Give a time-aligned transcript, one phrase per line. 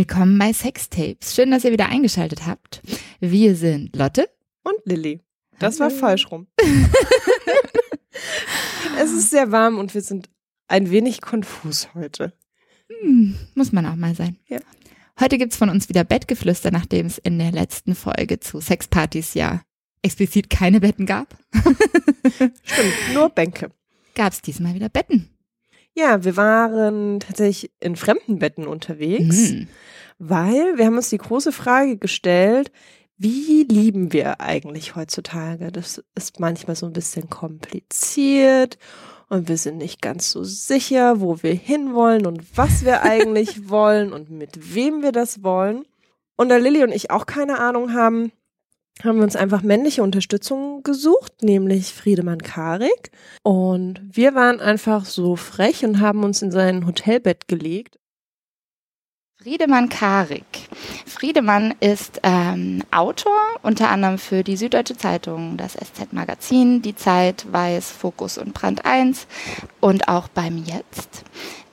[0.00, 1.34] Willkommen bei Sextapes.
[1.34, 2.80] Schön, dass ihr wieder eingeschaltet habt.
[3.20, 4.30] Wir sind Lotte
[4.62, 5.20] und Lilly.
[5.58, 6.46] Das war falsch rum.
[8.98, 10.30] es ist sehr warm und wir sind
[10.68, 12.32] ein wenig konfus heute.
[12.88, 14.38] Hm, muss man auch mal sein.
[14.48, 14.60] Ja.
[15.20, 19.60] Heute gibt's von uns wieder Bettgeflüster, nachdem es in der letzten Folge zu Sexpartys ja
[20.00, 21.36] explizit keine Betten gab.
[22.62, 23.70] Stimmt, nur Bänke.
[24.14, 25.28] Gab's diesmal wieder Betten.
[26.00, 29.68] Ja, wir waren tatsächlich in fremden Betten unterwegs, mhm.
[30.18, 32.72] weil wir haben uns die große Frage gestellt,
[33.18, 35.70] wie lieben wir eigentlich heutzutage?
[35.70, 38.78] Das ist manchmal so ein bisschen kompliziert
[39.28, 44.14] und wir sind nicht ganz so sicher, wo wir hinwollen und was wir eigentlich wollen
[44.14, 45.84] und mit wem wir das wollen.
[46.36, 48.32] Und da Lilly und ich auch keine Ahnung haben,
[49.04, 53.10] haben wir uns einfach männliche Unterstützung gesucht, nämlich Friedemann Karik.
[53.42, 58.00] Und wir waren einfach so frech und haben uns in sein Hotelbett gelegt.
[59.42, 60.44] Friedemann Karik.
[61.06, 67.90] Friedemann ist ähm, Autor, unter anderem für die Süddeutsche Zeitung, das SZ-Magazin, die Zeit, Weiß,
[67.90, 69.26] Fokus und Brand 1
[69.80, 71.24] und auch beim Jetzt.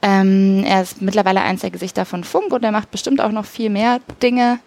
[0.02, 3.46] Ähm, er ist mittlerweile eins der Gesichter von Funk und er macht bestimmt auch noch
[3.46, 4.60] viel mehr Dinge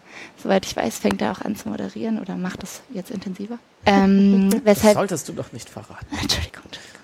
[0.42, 3.58] Soweit ich weiß, fängt er auch an zu moderieren oder macht das jetzt intensiver.
[3.86, 6.06] Ähm, weshalb, das solltest du doch nicht verraten.
[6.20, 7.00] Entschuldigung, Entschuldigung.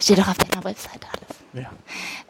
[0.00, 1.64] Steht doch auf deiner Webseite alles.
[1.64, 1.70] Ja.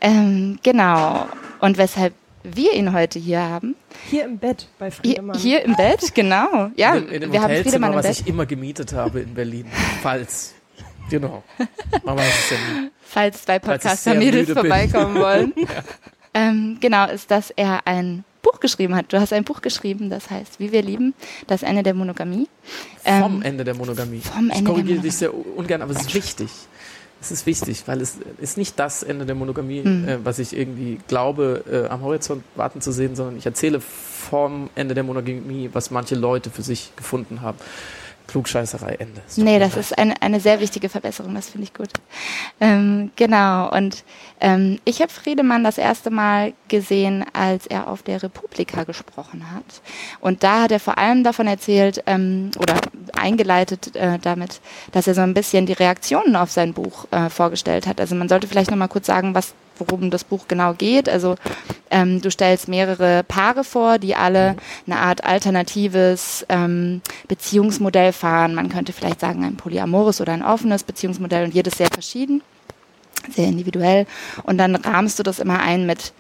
[0.01, 1.27] Ähm, genau.
[1.61, 2.15] Und weshalb
[2.55, 3.75] wir ihn heute hier haben.
[4.09, 5.37] Hier im Bett bei Friedemann.
[5.37, 6.71] Hier, hier im Bett, genau.
[6.77, 8.21] Ja, in, in dem wir haben Friedemann im was Bett.
[8.21, 9.67] ich immer gemietet habe in Berlin.
[10.03, 10.55] Falls.
[11.11, 11.43] Genau.
[12.05, 12.91] Man weiß es ja nie.
[13.01, 15.53] Falls zwei Podcaster-Mädels vorbeikommen wollen.
[15.57, 15.67] ja.
[16.35, 19.13] ähm, genau, ist, dass er ein Buch geschrieben hat.
[19.13, 21.15] Du hast ein Buch geschrieben, das heißt Wie wir lieben,
[21.47, 22.49] das Ende der Monogamie.
[23.03, 24.21] Vom ähm, Ende der Monogamie.
[24.21, 26.51] Vom Ende ich korrigiere dich sehr ungern, aber es ist wichtig.
[27.21, 30.09] Es ist wichtig, weil es ist nicht das Ende der Monogamie, mhm.
[30.09, 34.71] äh, was ich irgendwie glaube, äh, am Horizont warten zu sehen, sondern ich erzähle vom
[34.75, 37.59] Ende der Monogamie, was manche Leute für sich gefunden haben.
[38.27, 39.21] Klugscheißerei Ende.
[39.37, 41.91] Nee, das ist eine, eine sehr wichtige Verbesserung, das finde ich gut.
[42.61, 44.05] Ähm, genau, und
[44.41, 49.83] ähm, ich habe Friedemann das erste Mal gesehen, als er auf der Republika gesprochen hat.
[50.21, 52.77] Und da hat er vor allem davon erzählt ähm, oder
[53.17, 54.61] eingeleitet äh, damit,
[54.93, 58.01] dass er so ein bisschen die Reaktionen auf sein Buch äh, vorgestellt hat.
[58.01, 61.09] Also man sollte vielleicht nochmal kurz sagen, was worum das Buch genau geht.
[61.09, 61.37] Also
[61.91, 64.57] ähm, du stellst mehrere Paare vor, die alle
[64.87, 68.55] eine Art alternatives ähm, Beziehungsmodell fahren.
[68.55, 72.43] Man könnte vielleicht sagen ein polyamores oder ein offenes Beziehungsmodell und jedes sehr verschieden,
[73.31, 74.07] sehr individuell.
[74.45, 76.13] Und dann rahmst du das immer ein mit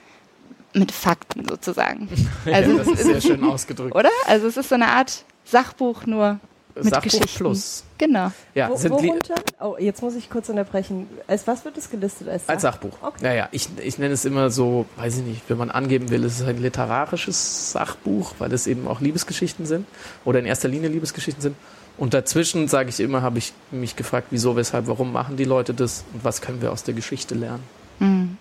[0.77, 2.09] mit Fakten sozusagen.
[2.45, 3.95] Also ja, das ist sehr schön ausgedrückt.
[3.97, 4.11] Oder?
[4.27, 6.39] Also es ist so eine Art Sachbuch nur
[6.77, 7.39] mit Sachbuch Geschichten.
[7.39, 7.85] Plus.
[7.99, 8.33] Genau.
[8.55, 9.35] Ja, Wo, worunter?
[9.61, 11.09] Oh, jetzt muss ich kurz unterbrechen.
[11.27, 12.29] Als was wird es gelistet?
[12.29, 12.93] Als, Sach als Sachbuch.
[13.03, 13.19] Okay.
[13.23, 16.41] Naja, ich, ich nenne es immer so, weiß ich nicht, wenn man angeben will, es
[16.41, 19.87] ist ein literarisches Sachbuch, weil es eben auch Liebesgeschichten sind
[20.25, 21.57] oder in erster Linie Liebesgeschichten sind.
[21.99, 25.73] Und dazwischen, sage ich immer, habe ich mich gefragt, wieso, weshalb, warum machen die Leute
[25.73, 27.63] das und was können wir aus der Geschichte lernen.
[28.01, 28.37] Mhm.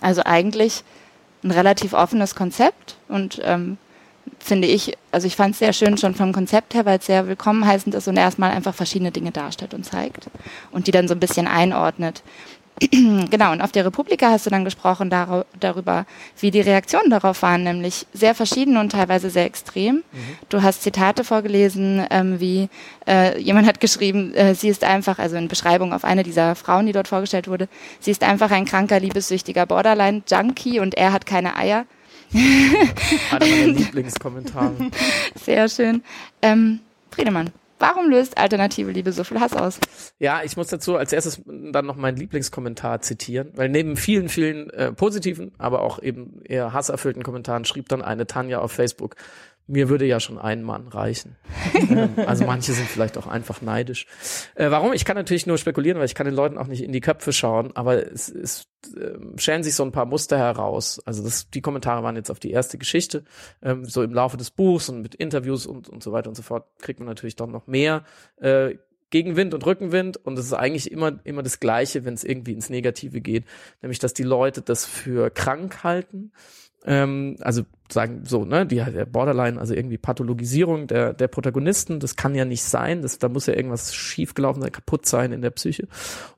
[0.00, 0.82] Also eigentlich
[1.44, 3.78] ein relativ offenes Konzept und ähm,
[4.40, 7.28] finde ich, also ich fand es sehr schön schon vom Konzept her, weil es sehr
[7.28, 10.30] willkommen heißend ist und erstmal einfach verschiedene Dinge darstellt und zeigt
[10.70, 12.22] und die dann so ein bisschen einordnet.
[13.30, 16.06] genau, und auf der Republika hast du dann gesprochen dar darüber,
[16.38, 19.96] wie die Reaktionen darauf waren, nämlich sehr verschieden und teilweise sehr extrem.
[19.96, 20.02] Mhm.
[20.48, 22.70] Du hast Zitate vorgelesen, ähm, wie
[23.06, 26.86] äh, jemand hat geschrieben, äh, sie ist einfach, also in Beschreibung auf eine dieser Frauen,
[26.86, 27.68] die dort vorgestellt wurde,
[27.98, 31.84] sie ist einfach ein kranker, liebessüchtiger Borderline-Junkie und er hat keine Eier.
[32.32, 34.90] Einer meiner Lieblingskommentare.
[35.42, 36.02] Sehr schön.
[36.42, 36.80] Ähm,
[37.10, 39.80] Friedemann, warum löst alternative Liebe so viel Hass aus?
[40.18, 44.70] Ja, ich muss dazu als erstes dann noch meinen Lieblingskommentar zitieren, weil neben vielen, vielen
[44.70, 49.16] äh, positiven, aber auch eben eher hasserfüllten Kommentaren schrieb dann eine Tanja auf Facebook,
[49.70, 51.36] mir würde ja schon ein Mann reichen.
[51.74, 54.06] ähm, also manche sind vielleicht auch einfach neidisch.
[54.56, 54.92] Äh, warum?
[54.92, 57.32] Ich kann natürlich nur spekulieren, weil ich kann den Leuten auch nicht in die Köpfe
[57.32, 61.00] schauen, aber es, es äh, schälen sich so ein paar Muster heraus.
[61.04, 63.24] Also das, die Kommentare waren jetzt auf die erste Geschichte.
[63.62, 66.42] Ähm, so im Laufe des Buchs und mit Interviews und, und so weiter und so
[66.42, 68.04] fort kriegt man natürlich dann noch mehr
[68.40, 68.74] äh,
[69.10, 72.70] Gegenwind und Rückenwind und es ist eigentlich immer, immer das Gleiche, wenn es irgendwie ins
[72.70, 73.44] Negative geht,
[73.82, 76.32] nämlich dass die Leute das für krank halten
[76.86, 77.62] ähm, also
[77.92, 82.44] sagen so, ne, die der Borderline, also irgendwie Pathologisierung der, der Protagonisten, das kann ja
[82.44, 85.88] nicht sein, das, da muss ja irgendwas schiefgelaufen sein, kaputt sein in der Psyche.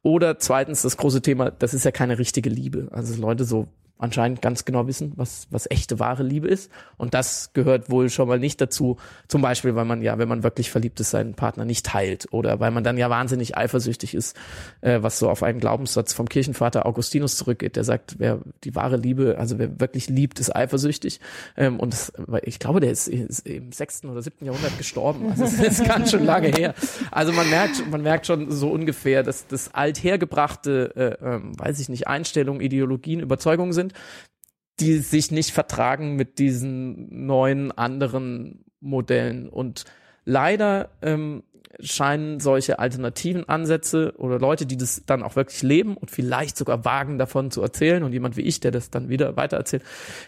[0.02, 2.88] Oder zweitens das große Thema, das ist ja keine richtige Liebe.
[2.90, 3.68] Also Leute so
[4.02, 6.70] anscheinend ganz genau wissen, was, was echte wahre Liebe ist.
[6.96, 8.96] Und das gehört wohl schon mal nicht dazu.
[9.28, 12.58] Zum Beispiel, weil man ja, wenn man wirklich verliebt ist, seinen Partner nicht teilt oder
[12.58, 14.36] weil man dann ja wahnsinnig eifersüchtig ist,
[14.80, 18.96] äh, was so auf einen Glaubenssatz vom Kirchenvater Augustinus zurückgeht, der sagt, wer die wahre
[18.96, 21.20] Liebe, also wer wirklich liebt, ist eifersüchtig.
[21.56, 22.12] Ähm, und das,
[22.42, 25.30] ich glaube, der ist, ist im sechsten oder siebten Jahrhundert gestorben.
[25.30, 26.74] Also das ist ganz schon lange her.
[27.12, 31.88] Also man merkt, man merkt schon so ungefähr, dass das althergebrachte, äh, äh, weiß ich
[31.88, 33.91] nicht, Einstellungen, Ideologien, Überzeugungen sind
[34.80, 39.48] die sich nicht vertragen mit diesen neuen anderen Modellen.
[39.48, 39.84] Und
[40.24, 41.44] leider ähm,
[41.80, 46.84] scheinen solche alternativen Ansätze oder Leute, die das dann auch wirklich leben und vielleicht sogar
[46.84, 49.82] wagen, davon zu erzählen und jemand wie ich, der das dann wieder weitererzählt,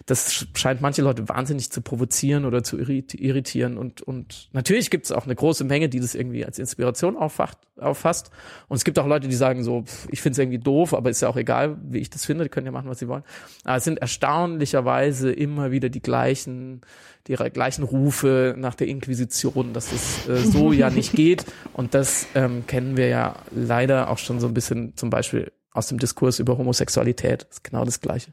[0.06, 3.76] das scheint manche Leute wahnsinnig zu provozieren oder zu irritieren.
[3.76, 7.58] Und, und natürlich gibt es auch eine große Menge, die das irgendwie als Inspiration auffacht,
[7.79, 8.31] auffasst.
[8.69, 11.20] Und es gibt auch Leute, die sagen so, ich finde es irgendwie doof, aber ist
[11.20, 13.25] ja auch egal, wie ich das finde, die können ja machen, was sie wollen.
[13.64, 16.81] Aber es sind erstaunlicherweise immer wieder die gleichen
[17.26, 21.46] die gleichen Rufe nach der Inquisition, dass es äh, so ja nicht geht.
[21.72, 25.88] Und das ähm, kennen wir ja leider auch schon so ein bisschen zum Beispiel aus
[25.88, 27.42] dem Diskurs über Homosexualität.
[27.42, 28.32] Das ist genau das Gleiche.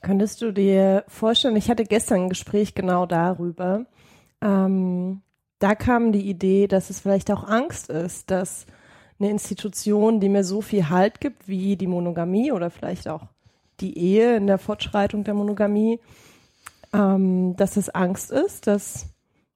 [0.00, 3.86] Könntest du dir vorstellen, ich hatte gestern ein Gespräch genau darüber.
[4.40, 5.22] Ähm,
[5.58, 8.66] da kam die Idee, dass es vielleicht auch Angst ist, dass
[9.20, 13.28] eine Institution, die mir so viel Halt gibt wie die Monogamie oder vielleicht auch
[13.80, 16.00] die Ehe in der Fortschreitung der Monogamie,
[16.92, 19.06] ähm, dass es Angst ist, dass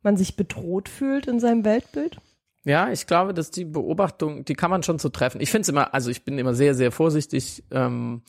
[0.03, 2.19] man sich bedroht fühlt in seinem Weltbild?
[2.65, 5.41] Ja, ich glaube, dass die Beobachtung, die kann man schon so treffen.
[5.41, 8.23] Ich finde es immer, also ich bin immer sehr, sehr vorsichtig, ähm,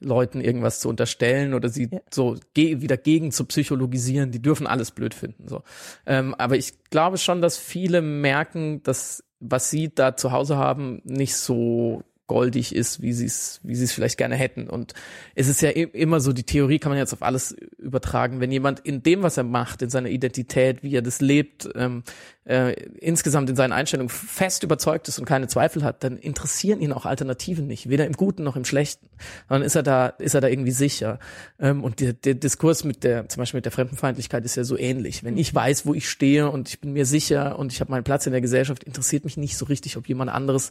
[0.00, 2.00] Leuten irgendwas zu unterstellen oder sie ja.
[2.10, 4.30] so ge wieder gegen zu psychologisieren.
[4.30, 5.46] Die dürfen alles blöd finden.
[5.46, 5.62] So,
[6.06, 11.00] ähm, aber ich glaube schon, dass viele merken, dass was sie da zu Hause haben,
[11.04, 14.70] nicht so goldig ist, wie sie es, wie sie es vielleicht gerne hätten.
[14.70, 14.94] Und
[15.34, 18.38] es ist ja immer so, die Theorie kann man jetzt auf alles übertragen.
[18.38, 22.04] Wenn jemand in dem, was er macht, in seiner Identität, wie er das lebt, ähm,
[22.44, 26.92] äh, insgesamt in seinen Einstellungen fest überzeugt ist und keine Zweifel hat, dann interessieren ihn
[26.92, 29.08] auch Alternativen nicht, weder im Guten noch im Schlechten.
[29.48, 31.18] Dann ist er da, ist er da irgendwie sicher.
[31.58, 34.78] Ähm, und der, der Diskurs mit der, zum Beispiel mit der Fremdenfeindlichkeit ist ja so
[34.78, 35.24] ähnlich.
[35.24, 38.04] Wenn ich weiß, wo ich stehe und ich bin mir sicher und ich habe meinen
[38.04, 40.70] Platz in der Gesellschaft, interessiert mich nicht so richtig, ob jemand anderes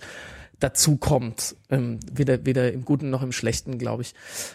[0.60, 1.56] dazu kommt.
[1.70, 4.14] Ähm, weder, weder im Guten noch im Schlechten, glaube ich.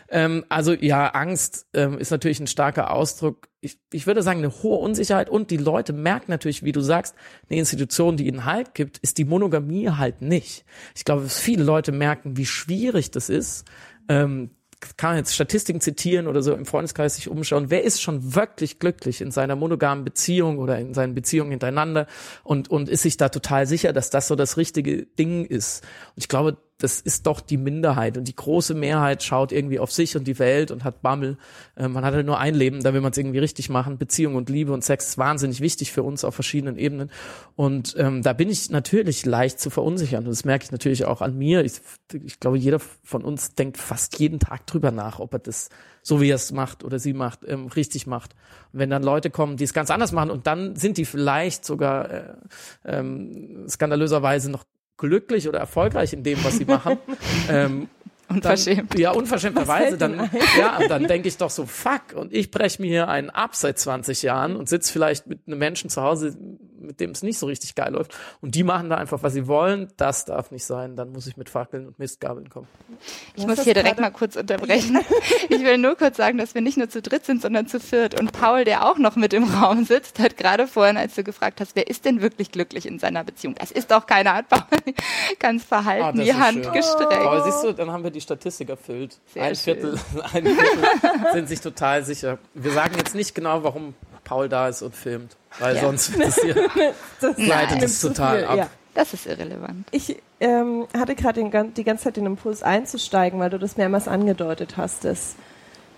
[0.08, 3.48] Ähm, also ja, Angst ähm, ist natürlich ein starker Ausdruck.
[3.60, 7.14] Ich, ich würde sagen, eine hohe Unsicherheit und die Leute merken natürlich, wie du sagst,
[7.48, 10.64] eine Institution, die ihnen Halt gibt, ist die Monogamie halt nicht.
[10.94, 13.64] Ich glaube, dass viele Leute merken, wie schwierig das ist,
[14.08, 14.50] ähm,
[14.96, 18.78] kann man jetzt Statistiken zitieren oder so im Freundeskreis sich umschauen, wer ist schon wirklich
[18.78, 22.06] glücklich in seiner monogamen Beziehung oder in seinen Beziehungen hintereinander
[22.42, 25.82] und, und ist sich da total sicher, dass das so das richtige Ding ist.
[26.14, 29.90] Und ich glaube, das ist doch die Minderheit und die große Mehrheit schaut irgendwie auf
[29.90, 31.38] sich und die Welt und hat Bammel.
[31.76, 33.98] Äh, man hat halt nur ein Leben, da will man es irgendwie richtig machen.
[33.98, 37.10] Beziehung und Liebe und Sex ist wahnsinnig wichtig für uns auf verschiedenen Ebenen
[37.56, 41.22] und ähm, da bin ich natürlich leicht zu verunsichern und das merke ich natürlich auch
[41.22, 41.64] an mir.
[41.64, 41.81] Ich,
[42.12, 45.70] ich glaube, jeder von uns denkt fast jeden Tag drüber nach, ob er das
[46.02, 48.34] so wie er es macht oder sie macht, ähm, richtig macht.
[48.72, 51.64] Und wenn dann Leute kommen, die es ganz anders machen und dann sind die vielleicht
[51.64, 52.34] sogar äh,
[52.84, 54.64] ähm, skandalöserweise noch
[54.96, 56.99] glücklich oder erfolgreich in dem, was sie machen.
[57.49, 57.88] ähm,
[58.29, 58.94] Unverschämt.
[58.94, 59.99] Dann, ja, unverschämterweise.
[59.99, 63.55] Dann, ja, dann denke ich doch so, fuck, und ich breche mir hier einen ab
[63.55, 66.36] seit 20 Jahren und sitze vielleicht mit einem Menschen zu Hause,
[66.86, 68.14] mit dem es nicht so richtig geil läuft.
[68.41, 69.93] Und die machen da einfach, was sie wollen.
[69.96, 70.96] Das darf nicht sein.
[70.96, 72.69] Dann muss ich mit Fackeln und Mistgabeln kommen.
[73.34, 74.98] Ich muss hier direkt mal kurz unterbrechen.
[75.48, 78.19] ich will nur kurz sagen, dass wir nicht nur zu dritt sind, sondern zu viert.
[78.19, 81.60] Und Paul, der auch noch mit im Raum sitzt, hat gerade vorhin, als du gefragt
[81.60, 83.55] hast, wer ist denn wirklich glücklich in seiner Beziehung?
[83.56, 84.46] Das ist doch keine Art,
[85.38, 86.72] ganz verhalten, ah, die Hand schön.
[86.72, 87.12] gestreckt.
[87.12, 89.19] Aber siehst du, dann haben wir die Statistik erfüllt.
[89.32, 89.98] Sehr ein Viertel,
[90.32, 92.38] ein Viertel sind sich total sicher.
[92.55, 95.36] Wir sagen jetzt nicht genau, warum Paul da ist und filmt.
[95.58, 95.82] Weil ja.
[95.82, 96.55] sonst ist hier,
[97.20, 98.56] das leitet es total viel, ab.
[98.56, 98.67] Ja.
[98.94, 99.89] Das ist irrelevant.
[99.91, 101.43] Ich ähm, hatte gerade
[101.77, 105.34] die ganze Zeit den Impuls einzusteigen, weil du das mehrmals angedeutet hast, dass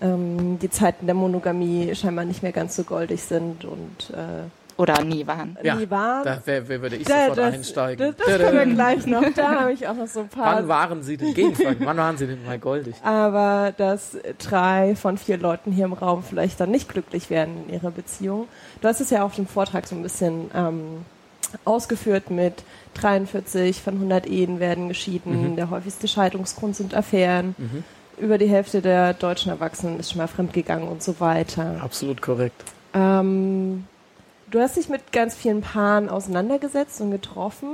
[0.01, 5.03] ähm, die Zeiten der Monogamie scheinbar nicht mehr ganz so goldig sind und äh, oder
[5.03, 5.57] nie waren.
[5.63, 6.23] Ja, nie waren.
[6.23, 8.15] Da wär, wär, würde ich da, sofort das, einsteigen.
[8.15, 9.23] Das, das können wir gleich noch.
[9.35, 10.55] Da habe ich auch noch so ein paar.
[10.55, 11.77] Wann waren Sie denn Gegenfrage?
[11.79, 12.95] Wann waren Sie denn mal goldig?
[13.03, 17.73] Aber dass drei von vier Leuten hier im Raum vielleicht dann nicht glücklich werden in
[17.73, 18.47] ihrer Beziehung.
[18.81, 21.05] Du hast es ja auf dem Vortrag so ein bisschen ähm,
[21.65, 22.63] ausgeführt mit
[22.95, 25.51] 43 von 100 Ehen werden geschieden.
[25.51, 25.55] Mhm.
[25.55, 27.55] Der häufigste Scheidungsgrund sind Affären.
[27.57, 27.83] Mhm.
[28.19, 31.79] Über die Hälfte der deutschen Erwachsenen ist schon mal fremdgegangen und so weiter.
[31.81, 32.63] Absolut korrekt.
[32.93, 33.85] Ähm,
[34.49, 37.69] Du hast dich mit ganz vielen Paaren auseinandergesetzt und getroffen.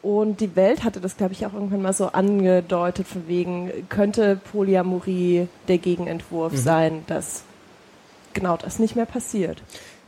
[0.00, 4.36] Und die Welt hatte das, glaube ich, auch irgendwann mal so angedeutet, von wegen, könnte
[4.52, 6.56] Polyamorie der Gegenentwurf mhm.
[6.56, 7.42] sein, dass
[8.32, 9.60] genau das nicht mehr passiert.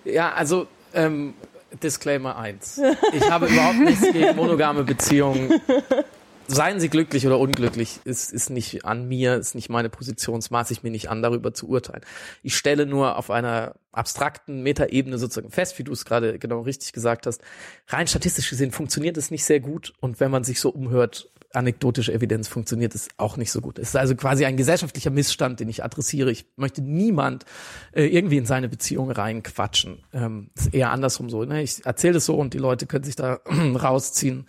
[0.05, 1.35] Ja, also ähm,
[1.83, 2.81] Disclaimer 1.
[3.13, 5.61] Ich habe überhaupt nichts gegen monogame Beziehungen.
[6.53, 10.51] Seien sie glücklich oder unglücklich, ist, ist nicht an mir, ist nicht meine Position, es
[10.51, 12.03] maße ich mir nicht an, darüber zu urteilen.
[12.43, 16.93] Ich stelle nur auf einer abstrakten Metaebene sozusagen fest, wie du es gerade genau richtig
[16.93, 17.41] gesagt hast.
[17.87, 22.13] Rein statistisch gesehen funktioniert es nicht sehr gut und wenn man sich so umhört, anekdotische
[22.13, 23.79] Evidenz funktioniert es auch nicht so gut.
[23.79, 26.31] Es ist also quasi ein gesellschaftlicher Missstand, den ich adressiere.
[26.31, 27.45] Ich möchte niemand
[27.93, 30.05] äh, irgendwie in seine Beziehung reinquatschen.
[30.13, 31.45] Ähm, ist eher andersrum so.
[31.45, 31.63] Ne?
[31.63, 34.47] Ich erzähle es so und die Leute können sich da rausziehen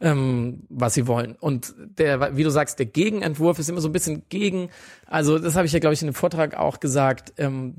[0.00, 1.36] ähm, was sie wollen.
[1.38, 4.70] Und der, wie du sagst, der Gegenentwurf ist immer so ein bisschen gegen,
[5.06, 7.74] also das habe ich ja, glaube ich, in dem Vortrag auch gesagt, ähm,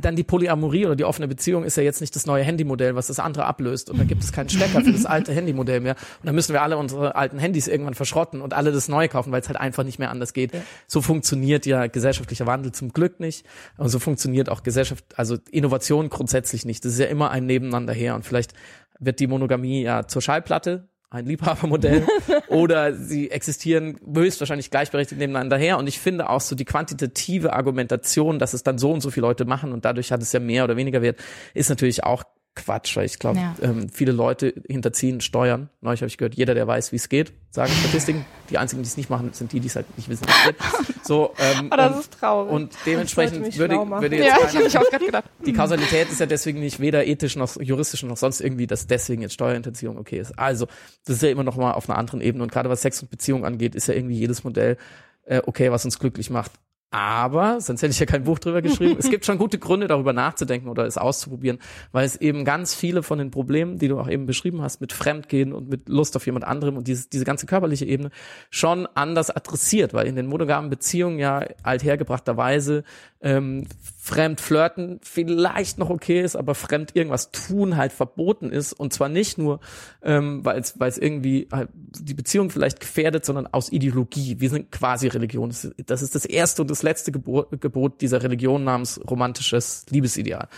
[0.00, 3.06] dann die Polyamorie oder die offene Beziehung ist ja jetzt nicht das neue Handymodell, was
[3.06, 3.88] das andere ablöst.
[3.88, 5.94] Und da gibt es keinen Stecker für das alte Handymodell mehr.
[5.94, 9.30] Und dann müssen wir alle unsere alten Handys irgendwann verschrotten und alle das neue kaufen,
[9.32, 10.52] weil es halt einfach nicht mehr anders geht.
[10.52, 10.60] Ja.
[10.88, 13.46] So funktioniert ja gesellschaftlicher Wandel zum Glück nicht.
[13.78, 16.84] Und so funktioniert auch Gesellschaft, also Innovation grundsätzlich nicht.
[16.84, 18.16] Das ist ja immer ein Nebeneinander her.
[18.16, 18.54] Und vielleicht
[18.98, 22.04] wird die Monogamie ja zur Schallplatte ein Liebhabermodell
[22.48, 25.78] oder sie existieren höchstwahrscheinlich gleichberechtigt nebeneinander her.
[25.78, 29.26] Und ich finde auch so die quantitative Argumentation, dass es dann so und so viele
[29.26, 31.20] Leute machen und dadurch hat es ja mehr oder weniger Wert,
[31.54, 32.24] ist natürlich auch
[32.54, 33.54] Quatsch, weil ich glaube, ja.
[33.62, 35.70] ähm, viele Leute hinterziehen Steuern.
[35.80, 38.24] Neulich habe ich gehört, jeder, der weiß, wie es geht, sagen Statistiken.
[38.48, 40.44] Die einzigen, die es nicht machen, sind die, die es halt nicht wissen, wie es
[40.46, 40.56] geht.
[41.04, 42.52] So, ähm, oh, das und, ist traurig.
[42.52, 45.24] Und dementsprechend würde, würde jetzt ja, ich auch gedacht.
[45.44, 49.22] Die Kausalität ist ja deswegen nicht weder ethisch noch juristisch noch sonst irgendwie, dass deswegen
[49.22, 50.38] jetzt Steuerhinterziehung okay ist.
[50.38, 50.66] Also,
[51.04, 52.44] das ist ja immer noch mal auf einer anderen Ebene.
[52.44, 54.78] Und gerade was Sex und Beziehung angeht, ist ja irgendwie jedes Modell
[55.26, 56.52] äh, okay, was uns glücklich macht.
[56.90, 60.12] Aber, sonst hätte ich ja kein Buch drüber geschrieben, es gibt schon gute Gründe, darüber
[60.12, 61.58] nachzudenken oder es auszuprobieren,
[61.90, 64.92] weil es eben ganz viele von den Problemen, die du auch eben beschrieben hast, mit
[64.92, 68.10] Fremdgehen und mit Lust auf jemand anderem und diese, diese ganze körperliche Ebene
[68.48, 72.84] schon anders adressiert, weil in den monogamen Beziehungen ja althergebrachterweise
[73.24, 73.66] ähm,
[73.98, 79.08] fremd flirten vielleicht noch okay ist, aber fremd irgendwas tun halt verboten ist und zwar
[79.08, 79.60] nicht nur,
[80.02, 84.40] ähm, weil es irgendwie halt die Beziehung vielleicht gefährdet, sondern aus Ideologie.
[84.40, 85.52] Wir sind quasi Religion.
[85.86, 90.48] Das ist das erste und das letzte Gebot, Gebot dieser Religion namens romantisches Liebesideal.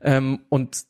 [0.00, 0.84] Ähm, und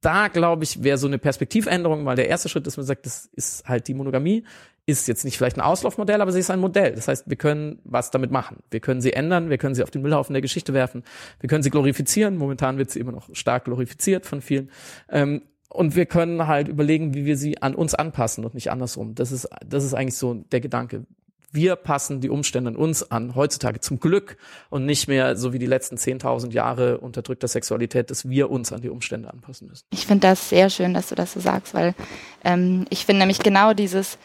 [0.00, 3.26] da glaube ich, wäre so eine Perspektivänderung, weil der erste Schritt ist, man sagt, das
[3.34, 4.44] ist halt die Monogamie,
[4.86, 6.94] ist jetzt nicht vielleicht ein Auslaufmodell, aber sie ist ein Modell.
[6.94, 8.58] Das heißt, wir können was damit machen.
[8.70, 11.04] Wir können sie ändern, wir können sie auf den Müllhaufen der Geschichte werfen,
[11.40, 12.36] wir können sie glorifizieren.
[12.36, 14.70] Momentan wird sie immer noch stark glorifiziert von vielen.
[15.08, 19.14] Ähm, und wir können halt überlegen, wie wir sie an uns anpassen und nicht andersrum.
[19.14, 21.06] Das ist, das ist eigentlich so der Gedanke.
[21.50, 24.36] Wir passen die Umstände an uns an, heutzutage zum Glück
[24.70, 28.80] und nicht mehr so wie die letzten 10.000 Jahre unterdrückter Sexualität, dass wir uns an
[28.80, 29.84] die Umstände anpassen müssen.
[29.90, 31.94] Ich finde das sehr schön, dass du das so sagst, weil
[32.42, 34.18] ähm, ich finde nämlich genau dieses,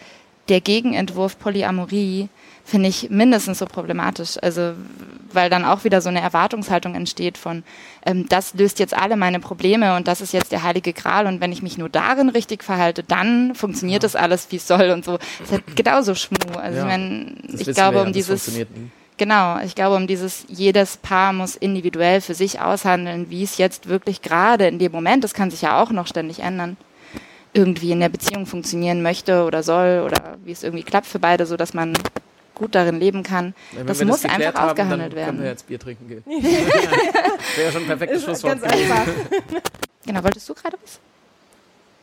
[0.50, 2.30] der Gegenentwurf Polyamorie
[2.68, 4.38] finde ich mindestens so problematisch.
[4.42, 4.74] Also,
[5.32, 7.64] weil dann auch wieder so eine Erwartungshaltung entsteht von,
[8.06, 11.40] ähm, das löst jetzt alle meine Probleme und das ist jetzt der heilige Gral und
[11.40, 14.08] wenn ich mich nur darin richtig verhalte, dann funktioniert ja.
[14.08, 15.18] das alles, wie es soll und so.
[15.18, 16.38] Das ist halt genauso Schmu.
[16.58, 16.84] Also, ja.
[16.84, 18.52] ich meine, ich glaube, um dieses,
[19.18, 23.90] Genau, ich glaube, um dieses, jedes Paar muss individuell für sich aushandeln, wie es jetzt
[23.90, 26.78] wirklich gerade in dem Moment, das kann sich ja auch noch ständig ändern,
[27.58, 31.48] irgendwie in der Beziehung funktionieren möchte oder soll oder wie es irgendwie klappt für beide,
[31.48, 31.94] so dass man
[32.54, 33.56] gut darin leben kann.
[33.86, 35.26] Das muss das einfach haben, ausgehandelt werden.
[35.26, 36.24] Können wir jetzt Bier trinken gehen.
[36.26, 38.60] Wäre ja schon ein perfektes Schlusswort.
[40.06, 41.00] genau, wolltest du gerade was?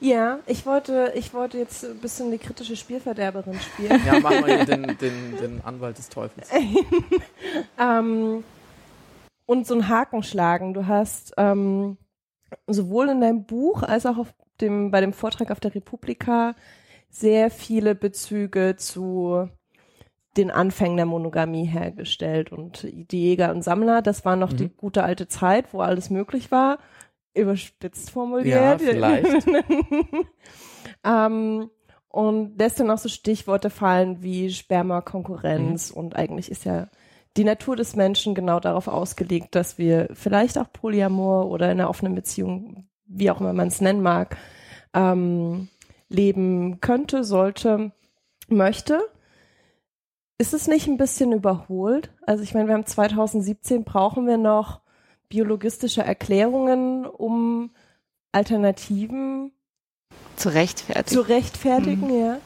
[0.01, 4.01] Ja, ich wollte, ich wollte jetzt ein bisschen die kritische Spielverderberin spielen.
[4.05, 6.49] Ja, machen wir hier den, den, den Anwalt des Teufels.
[7.79, 8.45] ähm,
[9.47, 10.75] und so einen Haken schlagen.
[10.75, 11.97] Du hast ähm,
[12.67, 16.55] sowohl in deinem Buch als auch auf dem, bei dem Vortrag auf der Republika
[17.11, 19.49] sehr viele Bezüge zu
[20.37, 24.57] den Anfängen der Monogamie hergestellt und die Jäger und Sammler, das war noch mhm.
[24.57, 26.79] die gute alte Zeit, wo alles möglich war,
[27.35, 28.57] überspitzt formuliert.
[28.61, 29.47] Ja, vielleicht.
[31.05, 31.71] ähm,
[32.09, 35.99] und lässt dann auch so Stichworte fallen wie Spermakonkurrenz mhm.
[35.99, 36.89] und eigentlich ist ja
[37.37, 41.91] die Natur des Menschen genau darauf ausgelegt, dass wir vielleicht auch Polyamor oder in einer
[41.91, 44.37] offenen Beziehung wie auch immer man es nennen mag,
[44.93, 45.69] ähm,
[46.09, 47.93] leben könnte, sollte,
[48.49, 49.01] möchte.
[50.39, 52.11] Ist es nicht ein bisschen überholt?
[52.27, 54.81] Also ich meine, wir haben 2017, brauchen wir noch
[55.29, 57.71] biologistische Erklärungen, um
[58.33, 59.53] Alternativen
[60.37, 61.07] zu rechtfertigen.
[61.07, 62.21] Zu rechtfertigen, mhm.
[62.21, 62.39] ja.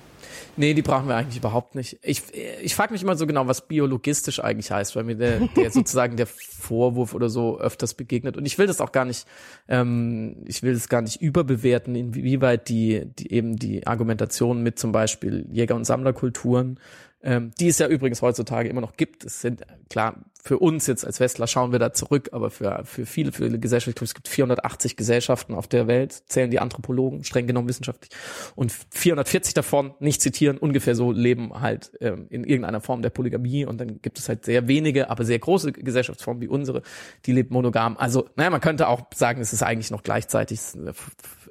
[0.59, 2.01] Nee, die brauchen wir eigentlich überhaupt nicht.
[2.03, 2.23] Ich,
[2.61, 6.17] ich frage mich immer so genau, was biologistisch eigentlich heißt, weil mir der, der sozusagen
[6.17, 8.37] der Vorwurf oder so öfters begegnet.
[8.37, 9.27] Und ich will das auch gar nicht,
[9.69, 14.91] ähm, ich will das gar nicht überbewerten, inwieweit die, die eben die Argumentation mit zum
[14.91, 16.81] Beispiel Jäger- und Sammlerkulturen
[17.23, 19.25] ähm, die es ja übrigens heutzutage immer noch gibt.
[19.25, 23.07] Es sind klar für uns jetzt als Westler schauen wir da zurück, aber für für
[23.07, 27.69] viele viele Gesellschaften es gibt 480 Gesellschaften auf der Welt, zählen die Anthropologen streng genommen
[27.69, 28.11] wissenschaftlich
[28.55, 33.65] und 440 davon nicht zitieren ungefähr so leben halt ähm, in irgendeiner Form der Polygamie
[33.65, 36.83] und dann gibt es halt sehr wenige, aber sehr große Gesellschaftsformen wie unsere,
[37.27, 37.97] die leben monogam.
[37.97, 40.61] Also naja, man könnte auch sagen, es ist eigentlich noch gleichzeitig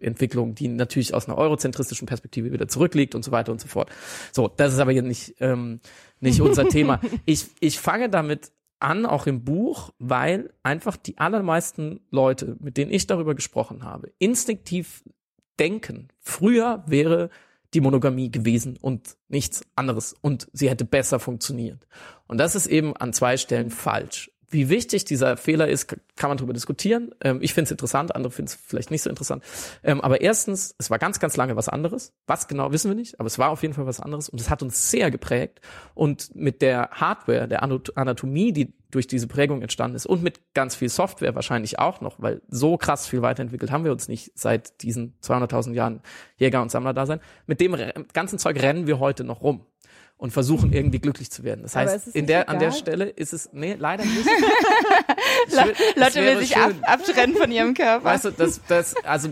[0.02, 3.90] Entwicklung, die natürlich aus einer eurozentristischen Perspektive wieder zurückliegt und so weiter und so fort.
[4.32, 5.80] So, das ist aber jetzt nicht, ähm,
[6.20, 7.00] nicht unser Thema.
[7.26, 12.92] Ich, ich fange damit an, auch im Buch, weil einfach die allermeisten Leute, mit denen
[12.92, 15.04] ich darüber gesprochen habe, instinktiv
[15.60, 17.30] denken, früher wäre
[17.74, 21.88] die Monogamie gewesen und nichts anderes und sie hätte besser funktioniert.
[22.28, 24.32] Und das ist eben an zwei Stellen falsch.
[24.50, 27.12] Wie wichtig dieser Fehler ist, kann man darüber diskutieren.
[27.22, 29.44] Ähm, ich finde es interessant, andere finden es vielleicht nicht so interessant.
[29.84, 32.14] Ähm, aber erstens, es war ganz, ganz lange was anderes.
[32.28, 34.50] Was genau wissen wir nicht, aber es war auf jeden Fall was anderes und es
[34.50, 35.60] hat uns sehr geprägt.
[35.96, 40.76] Und mit der Hardware, der Anatomie, die durch diese Prägung entstanden ist und mit ganz
[40.76, 44.82] viel Software wahrscheinlich auch noch, weil so krass viel weiterentwickelt haben wir uns nicht seit
[44.82, 46.02] diesen 200.000 Jahren
[46.38, 47.20] Jäger und Sammler da sein.
[47.48, 47.76] Mit dem
[48.14, 49.66] ganzen Zeug rennen wir heute noch rum
[50.18, 51.62] und versuchen irgendwie glücklich zu werden.
[51.62, 54.26] Das heißt, in der, an der Stelle ist es, nee, leider nicht.
[55.50, 58.04] will, Lotte will sich ab, abtrennen von ihrem Körper.
[58.04, 59.30] Weißt du, das, das, also,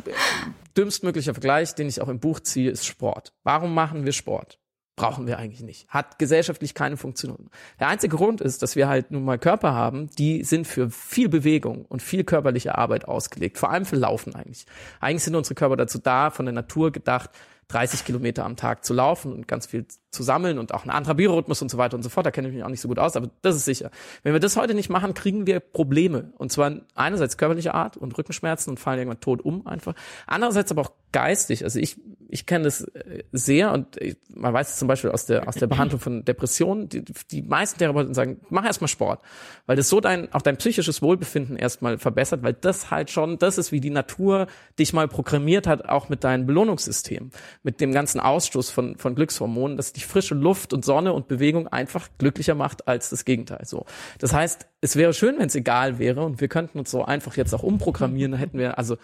[0.77, 3.34] dümmstmöglicher Vergleich, den ich auch im Buch ziehe, ist Sport.
[3.44, 4.60] Warum machen wir Sport?
[4.96, 5.89] Brauchen wir eigentlich nicht.
[5.89, 7.50] Hat gesellschaftlich keine Funktion.
[7.82, 11.27] Der einzige Grund ist, dass wir halt nun mal Körper haben, die sind für viel
[11.27, 13.58] Bewegung und viel körperliche Arbeit ausgelegt.
[13.58, 14.65] Vor allem für Laufen eigentlich.
[15.01, 17.32] Eigentlich sind unsere Körper dazu da, von der Natur gedacht,
[17.70, 21.15] 30 Kilometer am Tag zu laufen und ganz viel zu sammeln und auch ein anderer
[21.15, 22.25] Biorhythmus und so weiter und so fort.
[22.25, 23.91] Da kenne ich mich auch nicht so gut aus, aber das ist sicher.
[24.24, 26.31] Wenn wir das heute nicht machen, kriegen wir Probleme.
[26.38, 29.93] Und zwar einerseits körperliche Art und Rückenschmerzen und fallen irgendwann tot um einfach.
[30.25, 31.63] Andererseits aber auch geistig.
[31.63, 31.95] Also ich,
[32.27, 35.55] ich kenne das äh, sehr und ich, man weiß es zum Beispiel aus der, aus
[35.55, 36.89] der Behandlung von Depressionen.
[36.89, 39.22] Die, die meisten Therapeuten sagen, mach erstmal Sport.
[39.65, 43.58] Weil das so dein, auch dein psychisches Wohlbefinden erstmal verbessert, weil das halt schon, das
[43.58, 44.47] ist wie die Natur
[44.78, 47.30] dich mal programmiert hat, auch mit deinem Belohnungssystem,
[47.63, 51.68] mit dem ganzen Ausstoß von, von Glückshormonen, dass dich frische Luft und Sonne und Bewegung
[51.68, 53.65] einfach glücklicher macht als das Gegenteil.
[53.65, 53.86] So.
[54.20, 57.36] Das heißt, es wäre schön, wenn es egal wäre und wir könnten uns so einfach
[57.38, 58.98] jetzt auch umprogrammieren, dann hätten wir also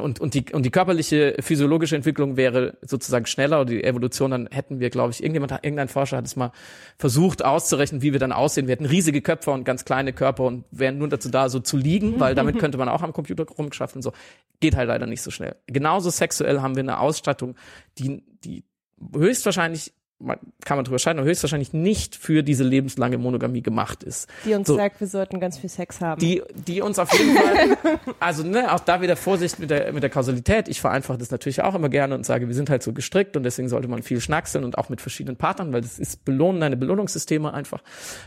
[0.00, 4.48] und und die und die körperliche physiologische Entwicklung wäre sozusagen schneller oder die Evolution, dann
[4.50, 6.52] hätten wir, glaube ich, irgendjemand irgendein Forscher hat es mal
[6.98, 8.68] versucht auszurechnen, wie wir dann aussehen.
[8.68, 11.76] Wir hätten riesige Köpfe und ganz kleine Körper und wären nur dazu da, so zu
[11.76, 14.02] liegen, weil damit könnte man auch am Computer rumschaffen.
[14.02, 14.12] So
[14.60, 15.56] geht halt leider nicht so schnell.
[15.66, 17.56] Genauso sexuell haben wir eine Ausstattung,
[17.98, 18.64] die die
[19.12, 19.92] höchstwahrscheinlich
[20.64, 24.28] kann man drüber scheiden, aber höchstwahrscheinlich nicht für diese lebenslange Monogamie gemacht ist.
[24.44, 26.20] Die uns so, sagt, wir sollten ganz viel Sex haben.
[26.20, 30.02] Die, die uns auf jeden Fall, also ne, auch da wieder Vorsicht mit der, mit
[30.02, 30.68] der Kausalität.
[30.68, 33.42] Ich vereinfache das natürlich auch immer gerne und sage, wir sind halt so gestrickt und
[33.42, 36.76] deswegen sollte man viel schnackseln und auch mit verschiedenen Partnern, weil das ist belohnen deine
[36.76, 37.82] Belohnungssysteme einfach.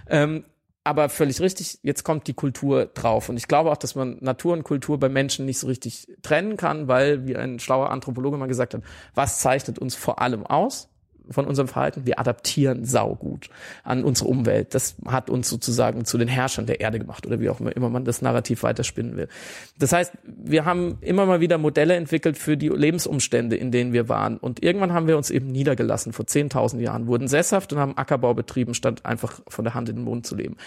[0.10, 0.44] Ähm,
[0.88, 3.28] aber völlig richtig, jetzt kommt die Kultur drauf.
[3.28, 6.56] Und ich glaube auch, dass man Natur und Kultur bei Menschen nicht so richtig trennen
[6.56, 8.82] kann, weil, wie ein schlauer Anthropologe mal gesagt hat,
[9.14, 10.88] was zeichnet uns vor allem aus?
[11.30, 13.50] Von unserem Verhalten, wir adaptieren saugut
[13.84, 14.74] an unsere Umwelt.
[14.74, 18.06] Das hat uns sozusagen zu den Herrschern der Erde gemacht oder wie auch immer man
[18.06, 19.28] das Narrativ weiterspinnen will.
[19.80, 24.10] Das heißt, wir haben immer mal wieder Modelle entwickelt für die Lebensumstände, in denen wir
[24.10, 24.38] waren.
[24.38, 28.34] Und irgendwann haben wir uns eben niedergelassen, vor 10.000 Jahren, wurden sesshaft und haben Ackerbau
[28.34, 30.58] betrieben, statt einfach von der Hand in den Mund zu leben.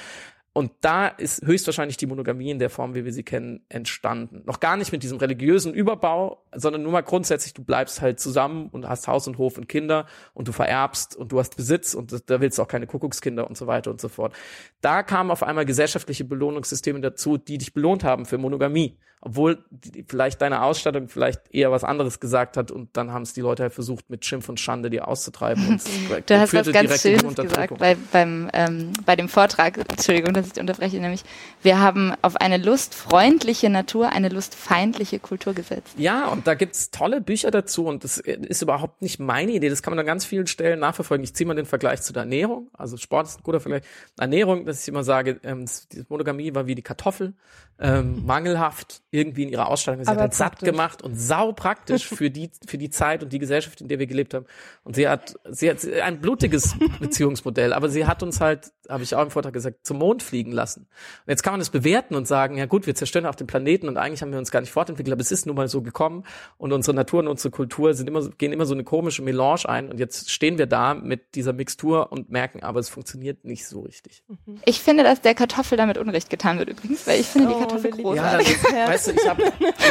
[0.53, 4.43] Und da ist höchstwahrscheinlich die Monogamie in der Form, wie wir sie kennen, entstanden.
[4.47, 8.69] Noch gar nicht mit diesem religiösen Überbau, sondern nur mal grundsätzlich, du bleibst halt zusammen
[8.73, 12.29] und hast Haus und Hof und Kinder und du vererbst und du hast Besitz und
[12.29, 14.35] da willst du auch keine Kuckuckskinder und so weiter und so fort.
[14.81, 20.05] Da kamen auf einmal gesellschaftliche Belohnungssysteme dazu, die dich belohnt haben für Monogamie obwohl die,
[20.09, 23.65] vielleicht deine Ausstattung vielleicht eher was anderes gesagt hat und dann haben es die Leute
[23.65, 25.69] halt versucht, mit Schimpf und Schande dir auszutreiben.
[25.69, 25.83] Und
[26.27, 30.61] du hast was ganz Schönes gesagt bei, beim, ähm, bei dem Vortrag, Entschuldigung, dass ich
[30.61, 31.23] unterbreche, nämlich
[31.63, 35.95] wir haben auf eine lustfreundliche Natur eine lustfeindliche Kultur gesetzt.
[35.97, 39.83] Ja, und da gibt's tolle Bücher dazu und das ist überhaupt nicht meine Idee, das
[39.83, 41.25] kann man an ganz vielen Stellen nachverfolgen.
[41.25, 43.83] Ich ziehe mal den Vergleich zu der Ernährung, also Sport ist ein guter Vergleich.
[44.19, 47.35] Ernährung, dass ich immer sage, ähm, die Monogamie war wie die Kartoffel,
[47.81, 50.05] ähm, mangelhaft, irgendwie in ihrer Ausstattung.
[50.05, 53.33] Sie Aber hat halt satt gemacht und sau praktisch für die, für die Zeit und
[53.33, 54.47] die Gesellschaft, in der wir gelebt haben.
[54.85, 59.15] Und sie hat, sie hat ein blutiges Beziehungsmodell, aber sie hat uns halt, habe ich
[59.15, 60.81] auch im Vortrag gesagt, zum Mond fliegen lassen.
[60.81, 63.89] Und jetzt kann man das bewerten und sagen, ja gut, wir zerstören auch den Planeten
[63.89, 66.25] und eigentlich haben wir uns gar nicht fortentwickelt, aber es ist nun mal so gekommen
[66.57, 69.91] und unsere Natur und unsere Kultur sind immer, gehen immer so eine komische Melange ein
[69.91, 73.81] und jetzt stehen wir da mit dieser Mixtur und merken, aber es funktioniert nicht so
[73.81, 74.23] richtig.
[74.65, 77.59] Ich finde, dass der Kartoffel damit Unrecht getan wird übrigens, weil ich finde die Oh,
[77.59, 78.03] Kartoffel Lilly.
[78.03, 78.49] großartig.
[78.49, 79.43] Ja, das, weißt du, ich habe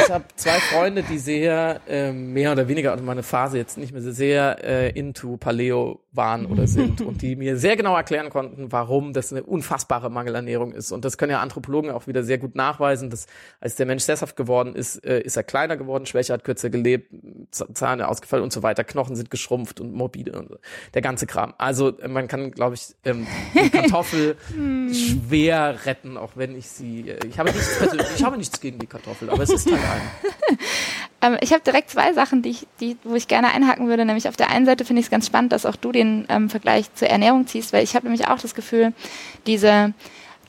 [0.04, 3.92] ich hab zwei Freunde, die sehr ähm, mehr oder weniger, also meine Phase jetzt nicht
[3.92, 8.30] mehr so sehr äh, into Paleo waren oder sind und die mir sehr genau erklären
[8.30, 10.92] konnten, warum das eine unfassbare Mangelernährung ist.
[10.92, 13.26] Und das können ja Anthropologen auch wieder sehr gut nachweisen, dass
[13.60, 17.12] als der Mensch sesshaft geworden ist, äh, ist er kleiner geworden, schwächer, hat kürzer gelebt,
[17.50, 20.58] Zähne ausgefallen und so weiter, Knochen sind geschrumpft und morbide und so.
[20.94, 21.54] der ganze Kram.
[21.58, 24.36] Also äh, man kann, glaube ich, ähm, die Kartoffel
[24.92, 27.78] schwer retten, auch wenn ich sie, äh, ich habe nichts
[28.16, 30.58] ich habe nichts gegen die Kartoffel, aber es ist halt ein.
[31.22, 34.04] Ähm, ich habe direkt zwei Sachen, die ich, die, wo ich gerne einhaken würde.
[34.04, 36.50] Nämlich auf der einen Seite finde ich es ganz spannend, dass auch du den ähm,
[36.50, 38.92] Vergleich zur Ernährung ziehst, weil ich habe nämlich auch das Gefühl,
[39.46, 39.92] diese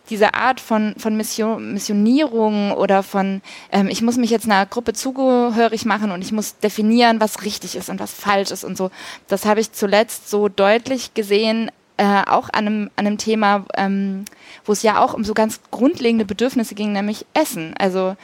[0.10, 4.94] diese Art von, von Mission, Missionierung oder von, ähm, ich muss mich jetzt einer Gruppe
[4.94, 8.92] zugehörig machen und ich muss definieren, was richtig ist und was falsch ist und so.
[9.28, 14.26] Das habe ich zuletzt so deutlich gesehen, äh, auch an einem, an einem Thema, ähm,
[14.66, 17.74] wo es ja auch um so ganz grundlegende Bedürfnisse ging, nämlich Essen.
[17.78, 18.16] Also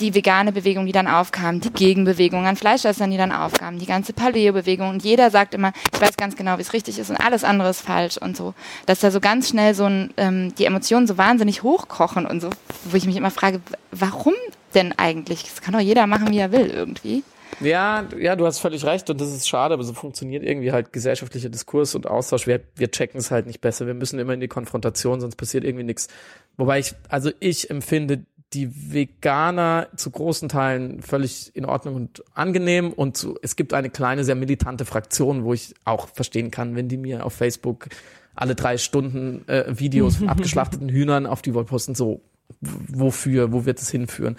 [0.00, 4.12] die vegane Bewegung, die dann aufkam, die Gegenbewegung an Fleischessern, die dann aufkam, die ganze
[4.12, 7.44] Paleo-Bewegung und jeder sagt immer, ich weiß ganz genau, wie es richtig ist und alles
[7.44, 8.54] andere ist falsch und so.
[8.86, 12.50] Dass da so ganz schnell so ein, ähm, die Emotionen so wahnsinnig hochkochen und so,
[12.84, 13.60] wo ich mich immer frage,
[13.92, 14.34] warum
[14.74, 15.44] denn eigentlich?
[15.44, 17.22] Das kann doch jeder machen, wie er will irgendwie.
[17.60, 20.92] Ja, ja, du hast völlig recht und das ist schade, aber so funktioniert irgendwie halt
[20.92, 22.46] gesellschaftlicher Diskurs und Austausch.
[22.46, 23.86] Wir, wir checken es halt nicht besser.
[23.86, 26.08] Wir müssen immer in die Konfrontation, sonst passiert irgendwie nichts.
[26.56, 32.92] Wobei ich, also ich empfinde die Veganer zu großen Teilen völlig in Ordnung und angenehm
[32.92, 36.88] und zu, es gibt eine kleine, sehr militante Fraktion, wo ich auch verstehen kann, wenn
[36.88, 37.88] die mir auf Facebook
[38.36, 42.20] alle drei Stunden äh, Videos von abgeschlachteten Hühnern auf die Wall posten, so
[42.60, 44.36] wofür, wo wird es hinführen?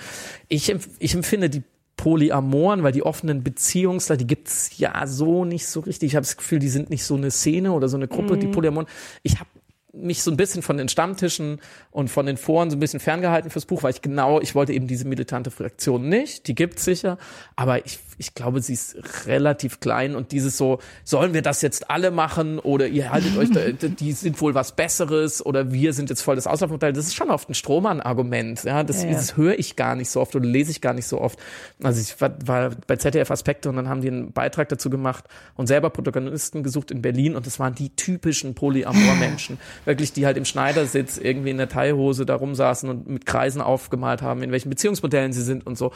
[0.47, 1.63] Ich, empf- ich empfinde die
[1.97, 6.07] Polyamoren, weil die offenen Beziehungsleute, die gibt's ja so nicht so richtig.
[6.11, 8.47] Ich habe das Gefühl, die sind nicht so eine Szene oder so eine Gruppe, die
[8.47, 8.87] Polyamoren.
[9.23, 9.49] Ich habe
[9.95, 11.59] mich so ein bisschen von den Stammtischen
[11.91, 14.73] und von den Foren so ein bisschen ferngehalten fürs Buch, weil ich genau, ich wollte
[14.73, 17.17] eben diese militante Fraktion nicht, die gibt's sicher,
[17.55, 21.89] aber ich, ich glaube, sie ist relativ klein und dieses so, sollen wir das jetzt
[21.89, 26.09] alle machen oder ihr haltet euch, da, die sind wohl was Besseres oder wir sind
[26.09, 29.15] jetzt voll das Auslaufmodell, das ist schon oft ein Strohmann-Argument, ja, das, Ja, ja.
[29.15, 31.39] das höre ich gar nicht so oft oder lese ich gar nicht so oft.
[31.81, 35.25] Also ich war, war bei ZDF Aspekte und dann haben die einen Beitrag dazu gemacht
[35.55, 39.57] und selber Protagonisten gesucht in Berlin und das waren die typischen Polyamor-Menschen.
[39.85, 44.21] Wirklich, die halt im Schneidersitz irgendwie in der Teilhose da rumsaßen und mit Kreisen aufgemalt
[44.21, 45.91] haben, in welchen Beziehungsmodellen sie sind und so.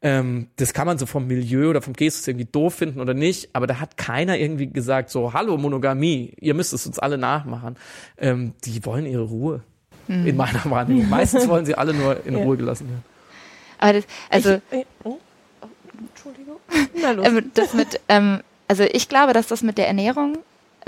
[0.00, 3.48] Ähm, das kann man so vom Milieu oder vom Gestus irgendwie doof finden oder nicht,
[3.52, 7.76] aber da hat keiner irgendwie gesagt so, hallo Monogamie, ihr müsst es uns alle nachmachen.
[8.16, 9.62] Ähm, die wollen ihre Ruhe.
[10.06, 11.08] In meiner Wahrnehmung.
[11.10, 12.42] Meistens wollen sie alle nur in Ja.
[12.42, 13.04] Ruhe gelassen werden.
[13.78, 15.18] Aber das, also Ich, oh,
[15.98, 16.56] Entschuldigung.
[17.02, 17.26] Na los.
[17.26, 20.38] ähm, das mit, ähm, also ich glaube, dass das mit der Ernährung,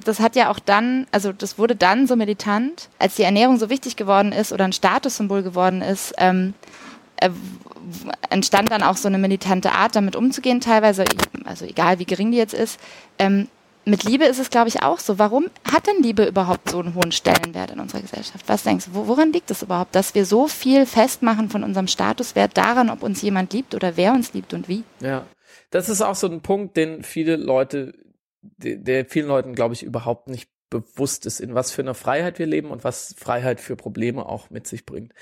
[0.05, 3.71] das hat ja auch dann, also das wurde dann so militant, als die Ernährung so
[3.71, 6.55] wichtig geworden ist oder ein Statussymbol geworden ist, ähm,
[7.17, 7.31] äh,
[8.31, 11.05] entstand dann auch so eine militante Art, damit umzugehen, teilweise,
[11.45, 12.79] also egal wie gering die jetzt ist.
[13.19, 13.49] Ähm,
[13.87, 15.19] mit Liebe ist es, glaube ich, auch so.
[15.19, 18.45] Warum hat denn Liebe überhaupt so einen hohen Stellenwert in unserer Gesellschaft?
[18.47, 21.89] Was denkst du, wo- woran liegt es überhaupt, dass wir so viel festmachen von unserem
[21.89, 24.85] Statuswert daran, ob uns jemand liebt oder wer uns liebt und wie?
[25.01, 25.25] Ja,
[25.71, 27.95] das ist auch so ein Punkt, den viele Leute,
[28.43, 32.39] der, der vielen Leuten, glaube ich, überhaupt nicht bewusst ist, in was für einer Freiheit
[32.39, 35.13] wir leben und was Freiheit für Probleme auch mit sich bringt.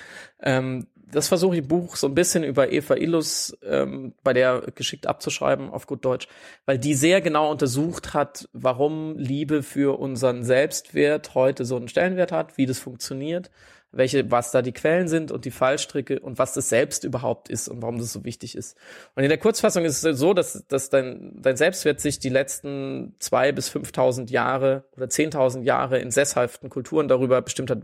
[0.41, 4.61] Ähm, das versuche ich im Buch so ein bisschen über Eva Illus ähm, bei der
[4.75, 6.29] geschickt abzuschreiben auf gut Deutsch,
[6.67, 12.31] weil die sehr genau untersucht hat, warum Liebe für unseren Selbstwert heute so einen Stellenwert
[12.31, 13.51] hat, wie das funktioniert,
[13.91, 17.69] welche, was da die Quellen sind und die Fallstricke und was das Selbst überhaupt ist
[17.69, 18.77] und warum das so wichtig ist.
[19.15, 23.15] Und in der Kurzfassung ist es so, dass, dass dein, dein Selbstwert sich die letzten
[23.19, 27.83] zwei bis 5.000 Jahre oder 10.000 Jahre in sesshaften Kulturen darüber bestimmt hat,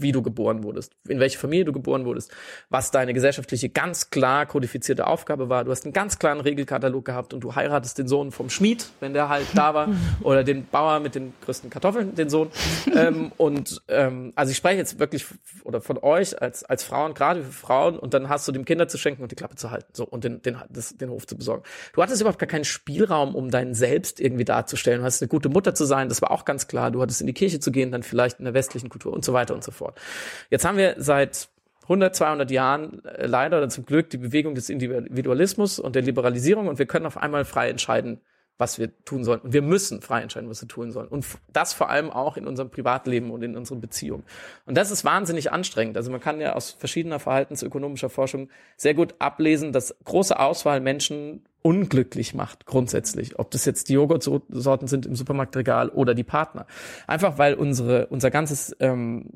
[0.00, 2.32] wie du geboren wurdest, in welche Familie du geboren wurdest,
[2.70, 5.64] was deine gesellschaftliche ganz klar kodifizierte Aufgabe war.
[5.64, 9.12] Du hast einen ganz klaren Regelkatalog gehabt und du heiratest den Sohn vom Schmied, wenn
[9.12, 9.88] der halt da war,
[10.22, 12.50] oder den Bauer mit den größten Kartoffeln, den Sohn.
[12.94, 15.26] ähm, und ähm, also ich spreche jetzt wirklich
[15.64, 18.88] oder von euch als als Frauen, gerade für Frauen, und dann hast du dem Kinder
[18.88, 21.36] zu schenken und die Klappe zu halten, so und den den das, den Hof zu
[21.36, 21.62] besorgen.
[21.92, 25.00] Du hattest überhaupt gar keinen Spielraum, um deinen Selbst irgendwie darzustellen.
[25.00, 26.90] Du hast eine gute Mutter zu sein, das war auch ganz klar.
[26.90, 29.32] Du hattest in die Kirche zu gehen, dann vielleicht in der westlichen Kultur und so
[29.32, 29.85] weiter und so fort.
[30.50, 31.48] Jetzt haben wir seit
[31.82, 36.68] 100, 200 Jahren äh, leider oder zum Glück die Bewegung des Individualismus und der Liberalisierung
[36.68, 38.20] und wir können auf einmal frei entscheiden,
[38.58, 39.40] was wir tun sollen.
[39.40, 41.08] Und wir müssen frei entscheiden, was wir tun sollen.
[41.08, 44.24] Und das vor allem auch in unserem Privatleben und in unseren Beziehungen.
[44.64, 45.96] Und das ist wahnsinnig anstrengend.
[45.96, 51.44] Also man kann ja aus verschiedener verhaltensökonomischer Forschung sehr gut ablesen, dass große Auswahl Menschen
[51.66, 53.40] unglücklich macht, grundsätzlich.
[53.40, 56.64] Ob das jetzt die Joghurtsorten sind im Supermarktregal oder die Partner.
[57.08, 59.30] Einfach weil unsere, unser ganzes ähm,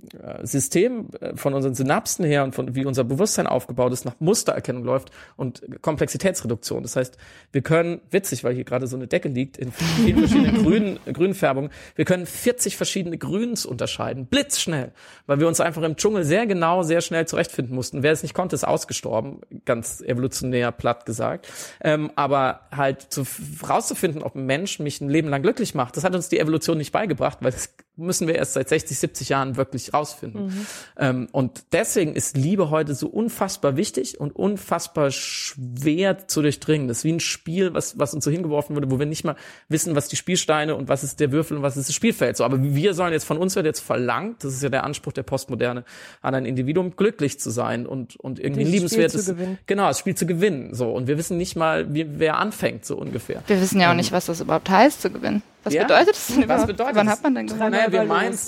[0.44, 4.84] System äh, von unseren Synapsen her und von wie unser Bewusstsein aufgebaut ist, nach Mustererkennung
[4.84, 6.84] läuft und Komplexitätsreduktion.
[6.84, 7.18] Das heißt,
[7.50, 11.34] wir können, witzig, weil hier gerade so eine Decke liegt, in vielen verschiedenen grünen, grünen
[11.34, 14.92] Färbungen, wir können 40 verschiedene Grüns unterscheiden, blitzschnell,
[15.26, 18.04] weil wir uns einfach im Dschungel sehr genau, sehr schnell zurechtfinden mussten.
[18.04, 21.48] Wer es nicht konnte, ist ausgestorben, ganz evolutionär platt gesagt.
[21.80, 23.24] Ähm, aber halt zu,
[23.66, 26.76] rauszufinden, ob ein Mensch mich ein Leben lang glücklich macht, das hat uns die Evolution
[26.76, 30.46] nicht beigebracht, weil das müssen wir erst seit 60, 70 Jahren wirklich rausfinden.
[30.46, 30.66] Mhm.
[30.98, 36.88] Ähm, und deswegen ist Liebe heute so unfassbar wichtig und unfassbar schwer zu durchdringen.
[36.88, 39.36] Das ist wie ein Spiel, was, was uns so hingeworfen wurde, wo wir nicht mal
[39.68, 42.36] wissen, was die Spielsteine und was ist der Würfel und was ist das Spielfeld.
[42.36, 45.12] So, aber wir sollen jetzt von uns wird jetzt verlangt, das ist ja der Anspruch
[45.12, 45.84] der Postmoderne,
[46.22, 49.34] an ein Individuum glücklich zu sein und, und irgendwie ein liebenswertes,
[49.66, 50.74] genau, das Spiel zu gewinnen.
[50.74, 53.42] So, und wir wissen nicht mal, wie, wer anfängt, so ungefähr.
[53.46, 55.42] Wir wissen ja auch ähm, nicht, was das überhaupt heißt, zu gewinnen.
[55.62, 55.82] Was ja?
[55.82, 56.62] bedeutet das denn überhaupt?
[56.62, 57.70] Was bedeutet Wann hat man denn gewonnen?
[57.70, 58.38] Naja, wir meinen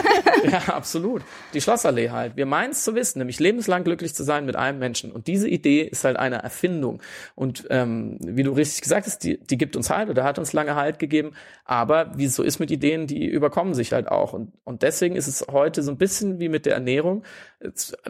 [0.50, 1.22] Ja, absolut.
[1.52, 2.36] Die Schlossallee halt.
[2.36, 5.12] Wir meinen es zu wissen, nämlich lebenslang glücklich zu sein mit einem Menschen.
[5.12, 7.02] Und diese Idee ist halt eine Erfindung.
[7.34, 10.52] Und ähm, wie du richtig gesagt hast, die, die gibt uns Halt oder hat uns
[10.52, 11.32] lange Halt gegeben.
[11.64, 14.32] Aber wie es so ist mit Ideen, die überkommen sich halt auch.
[14.32, 17.22] Und, und deswegen ist es heute so ein bisschen wie mit der Ernährung.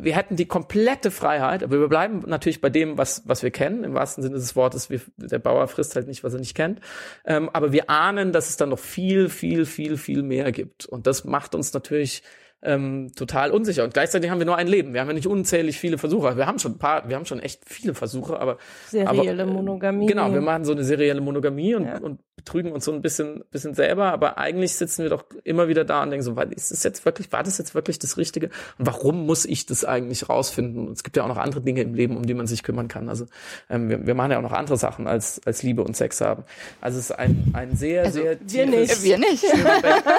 [0.01, 3.85] Wir hätten die komplette Freiheit, aber wir bleiben natürlich bei dem, was, was wir kennen.
[3.85, 6.81] Im wahrsten Sinne des Wortes, wir, der Bauer frisst halt nicht, was er nicht kennt.
[7.25, 10.87] Ähm, aber wir ahnen, dass es dann noch viel, viel, viel, viel mehr gibt.
[10.87, 12.23] Und das macht uns natürlich
[12.63, 13.85] ähm, total unsicher.
[13.85, 14.95] Und gleichzeitig haben wir nur ein Leben.
[14.95, 16.37] Wir haben ja nicht unzählig viele Versuche.
[16.37, 19.55] Wir haben schon ein paar, wir haben schon echt viele Versuche, aber serielle aber, äh,
[19.55, 20.07] Monogamie.
[20.07, 21.99] Genau, wir machen so eine serielle Monogamie und, ja.
[21.99, 24.13] und betrügen uns so ein bisschen, bisschen selber.
[24.13, 27.33] Aber eigentlich sitzen wir doch immer wieder da und denken so, ist das jetzt wirklich,
[27.33, 28.47] war das jetzt wirklich das Richtige?
[28.79, 30.87] Und warum muss ich das eigentlich rausfinden?
[30.87, 32.89] Und es gibt ja auch noch andere Dinge im Leben, um die man sich kümmern
[32.89, 33.09] kann.
[33.09, 33.27] Also
[33.71, 36.45] ähm, wir, wir machen ja auch noch andere Sachen als als Liebe und Sex haben.
[36.81, 39.43] Also es ist ein ein sehr also, sehr wir nicht, wir nicht,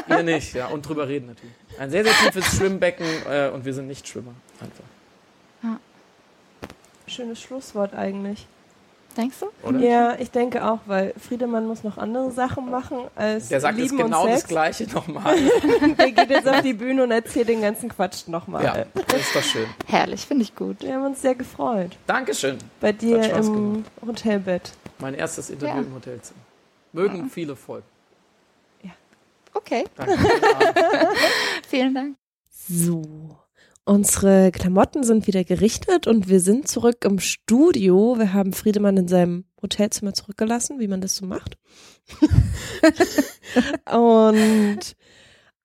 [0.08, 1.53] wir nicht, ja und drüber reden natürlich.
[1.79, 4.33] Ein sehr, sehr tiefes Schwimmbecken äh, und wir sind nicht Schwimmer.
[4.59, 4.83] Einfach.
[5.63, 5.79] Ja.
[7.07, 8.47] Schönes Schlusswort eigentlich.
[9.15, 9.67] Denkst du?
[9.67, 9.79] Oder?
[9.79, 13.97] Ja, ich denke auch, weil Friedemann muss noch andere Sachen machen als Der sagt Lieben
[13.97, 15.36] jetzt genau das Gleiche nochmal.
[15.97, 18.63] Der geht jetzt auf die Bühne und erzählt den ganzen Quatsch nochmal.
[18.63, 19.67] Ja, das ist doch schön.
[19.86, 20.81] Herrlich, finde ich gut.
[20.81, 21.91] Wir haben uns sehr gefreut.
[22.07, 22.57] Dankeschön.
[22.81, 23.91] Bei dir im gemacht.
[24.05, 24.71] Hotelbett.
[24.97, 25.81] Mein erstes Interview ja.
[25.81, 26.39] im Hotelzimmer.
[26.91, 27.25] Mögen ja.
[27.31, 27.86] viele folgen.
[29.53, 29.85] Okay.
[31.67, 32.17] Vielen Dank.
[32.49, 33.37] So.
[33.85, 38.17] Unsere Klamotten sind wieder gerichtet und wir sind zurück im Studio.
[38.17, 41.57] Wir haben Friedemann in seinem Hotelzimmer zurückgelassen, wie man das so macht.
[43.91, 44.95] und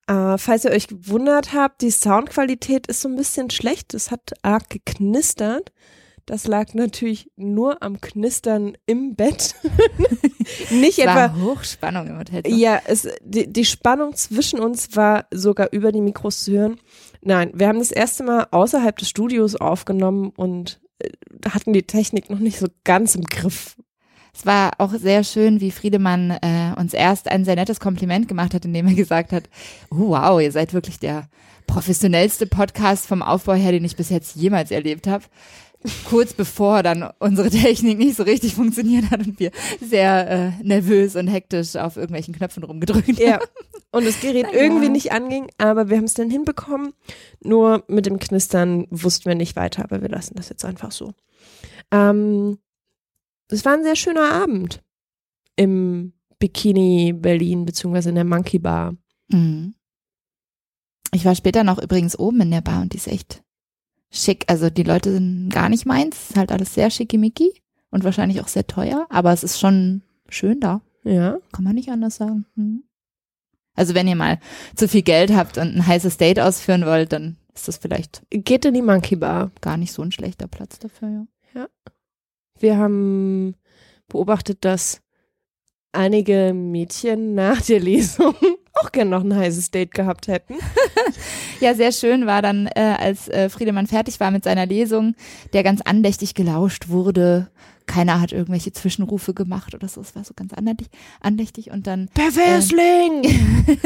[0.09, 3.95] äh, falls ihr euch gewundert habt, die Soundqualität ist so ein bisschen schlecht.
[3.95, 5.71] Es hat arg geknistert.
[6.29, 9.55] Das lag natürlich nur am Knistern im Bett.
[10.71, 12.43] Nicht es etwa war Hochspannung im Hotel.
[12.47, 16.81] Ja, es, die, die Spannung zwischen uns war sogar über die Mikros zu hören.
[17.23, 21.09] Nein, wir haben das erste Mal außerhalb des Studios aufgenommen und äh,
[21.49, 23.77] hatten die Technik noch nicht so ganz im Griff.
[24.35, 28.53] Es war auch sehr schön, wie Friedemann äh, uns erst ein sehr nettes Kompliment gemacht
[28.53, 29.45] hat, indem er gesagt hat,
[29.91, 31.31] oh, wow, ihr seid wirklich der
[31.67, 35.25] professionellste Podcast vom Aufbau her, den ich bis jetzt jemals erlebt habe
[36.05, 41.17] kurz bevor dann unsere Technik nicht so richtig funktioniert hat und wir sehr äh, nervös
[41.17, 43.19] und hektisch auf irgendwelchen Knöpfen rumgedrückt haben.
[43.19, 43.41] Ja.
[43.91, 44.61] Und das Gerät ja.
[44.61, 46.93] irgendwie nicht anging, aber wir haben es dann hinbekommen.
[47.43, 51.15] Nur mit dem Knistern wussten wir nicht weiter, aber wir lassen das jetzt einfach so.
[51.91, 52.59] Ähm,
[53.49, 54.83] es war ein sehr schöner Abend
[55.57, 58.95] im Bikini Berlin, beziehungsweise in der Monkey Bar.
[59.29, 59.75] Mhm.
[61.13, 63.43] Ich war später noch übrigens oben in der Bar und die ist echt
[64.11, 64.45] schick.
[64.49, 66.31] Also die Leute sind gar nicht meins.
[66.31, 67.53] Ist halt alles sehr schickimicki
[67.91, 70.81] und wahrscheinlich auch sehr teuer, aber es ist schon schön da.
[71.05, 71.39] Ja.
[71.53, 72.47] Kann man nicht anders sagen.
[72.55, 72.85] Mhm.
[73.75, 74.41] Also wenn ihr mal
[74.75, 78.23] zu viel Geld habt und ein heißes Date ausführen wollt, dann ist das vielleicht.
[78.31, 79.53] Geht in die Monkey Bar.
[79.61, 81.27] Gar nicht so ein schlechter Platz dafür, ja.
[81.55, 81.69] Ja.
[82.59, 83.55] Wir haben
[84.09, 85.01] beobachtet, dass
[85.93, 88.35] einige Mädchen nach der Lesung
[88.81, 90.55] auch gern noch ein heißes Date gehabt hätten.
[91.61, 95.15] ja, sehr schön war dann, äh, als äh, Friedemann fertig war mit seiner Lesung,
[95.53, 97.51] der ganz andächtig gelauscht wurde.
[97.87, 100.03] Keiner hat irgendwelche Zwischenrufe gemacht oder so.
[100.03, 100.89] Es war so ganz andächtig,
[101.21, 102.09] andächtig und dann.
[102.13, 103.25] Perversling!
[103.25, 103.77] Äh,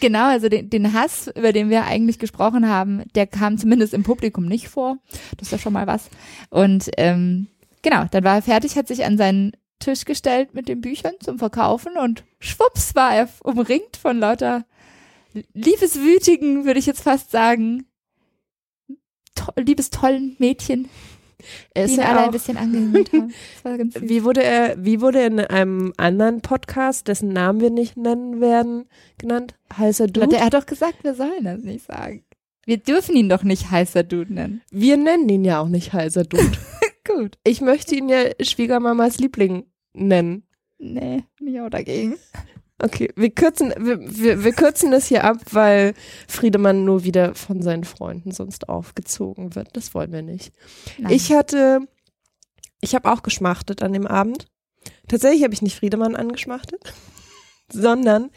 [0.00, 4.02] genau, also den, den Hass, über den wir eigentlich gesprochen haben, der kam zumindest im
[4.02, 4.98] Publikum nicht vor.
[5.38, 6.10] Das ist ja schon mal was.
[6.50, 7.48] Und ähm,
[7.82, 11.38] genau, dann war er fertig, hat sich an seinen Tisch gestellt mit den Büchern zum
[11.38, 14.64] Verkaufen und schwupps war er umringt von lauter
[15.52, 17.86] liebeswütigen, würde ich jetzt fast sagen,
[19.34, 20.88] to liebestollen Mädchen,
[21.74, 23.32] Er die ist ihn ja alle ein bisschen angehimmelt haben.
[24.00, 28.40] Wie wurde er, wie wurde er in einem anderen Podcast, dessen Namen wir nicht nennen
[28.40, 28.88] werden,
[29.18, 29.54] genannt?
[29.76, 30.36] Heißer Dude?
[30.36, 32.24] Er hat doch gesagt, wir sollen das nicht sagen.
[32.64, 34.62] Wir dürfen ihn doch nicht heißer Dude nennen.
[34.70, 36.52] Wir nennen ihn ja auch nicht heißer Dude.
[37.18, 37.36] Gut.
[37.42, 40.46] Ich möchte ihn ja Schwiegermamas Liebling nennen.
[40.78, 42.16] Nee, bin ich auch dagegen.
[42.80, 45.94] Okay, wir kürzen, wir, wir, wir kürzen das hier ab, weil
[46.28, 49.70] Friedemann nur wieder von seinen Freunden sonst aufgezogen wird.
[49.72, 50.52] Das wollen wir nicht.
[50.96, 51.12] Nein.
[51.12, 51.80] Ich hatte,
[52.80, 54.46] ich habe auch geschmachtet an dem Abend.
[55.08, 56.94] Tatsächlich habe ich nicht Friedemann angeschmachtet,
[57.72, 58.30] sondern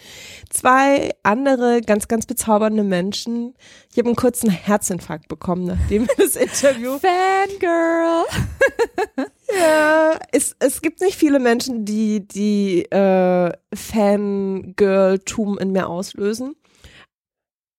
[0.49, 3.55] zwei andere ganz, ganz bezaubernde Menschen.
[3.91, 8.25] Ich habe einen kurzen Herzinfarkt bekommen, nachdem das Interview Fangirl.
[9.53, 16.55] Ja, es, es gibt nicht viele Menschen, die die äh, Fangirl-Tum in mir auslösen.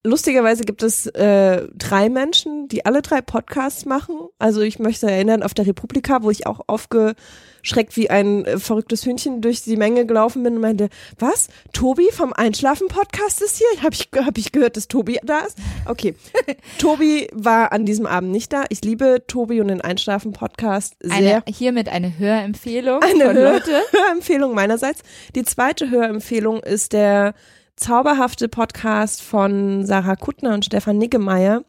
[0.04, 4.16] Lustigerweise gibt es äh, drei Menschen, die alle drei Podcasts machen.
[4.40, 9.06] Also ich möchte erinnern auf der Republika, wo ich auch aufgeschreckt wie ein äh, verrücktes
[9.06, 10.88] Hühnchen durch die Menge gelaufen bin und meinte,
[11.20, 11.46] was?
[11.72, 13.80] Tobi vom Einschlafen-Podcast ist hier?
[13.80, 15.56] Habe ich, hab ich gehört, dass Tobi da ist?
[15.86, 16.16] Okay.
[16.78, 18.64] Tobi war an diesem Abend nicht da.
[18.70, 21.16] Ich liebe Tobi und den Einschlafen-Podcast sehr.
[21.16, 23.70] Eine, hiermit eine Hörempfehlung Eine Hör Leute.
[23.92, 25.02] Hörempfehlung meinerseits.
[25.36, 27.34] Die zweite Hörempfehlung ist der
[27.82, 31.64] zauberhafte Podcast von Sarah Kuttner und Stefan Niggemeier,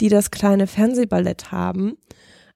[0.00, 1.98] die das kleine Fernsehballett haben.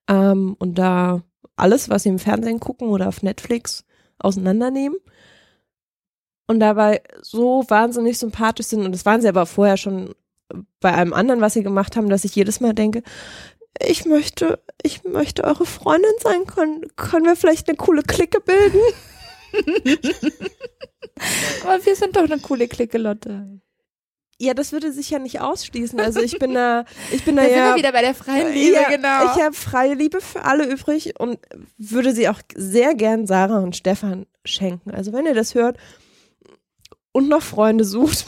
[0.09, 1.23] Ähm, und da
[1.55, 3.85] alles, was sie im Fernsehen gucken oder auf Netflix
[4.19, 4.99] auseinandernehmen.
[6.47, 8.85] Und dabei so wahnsinnig sympathisch sind.
[8.85, 10.15] Und das waren sie aber vorher schon
[10.81, 13.03] bei einem anderen, was sie gemacht haben, dass ich jedes Mal denke,
[13.81, 18.81] ich möchte, ich möchte eure Freundin sein, können, können wir vielleicht eine coole Clique bilden?
[21.65, 23.61] Aber wir sind doch eine coole Clique, Lotte.
[24.39, 26.01] Ja, das würde sich ja nicht ausschließen.
[26.01, 28.53] Also ich bin da, ich bin Da da sind ja, wir wieder bei der freien
[28.53, 29.25] Liebe, ja, genau.
[29.27, 31.39] Ich habe freie Liebe für alle übrig und
[31.79, 34.91] würde sie auch sehr gern Sarah und Stefan schenken.
[34.91, 35.77] Also wenn ihr das hört
[37.13, 38.27] und noch Freunde sucht,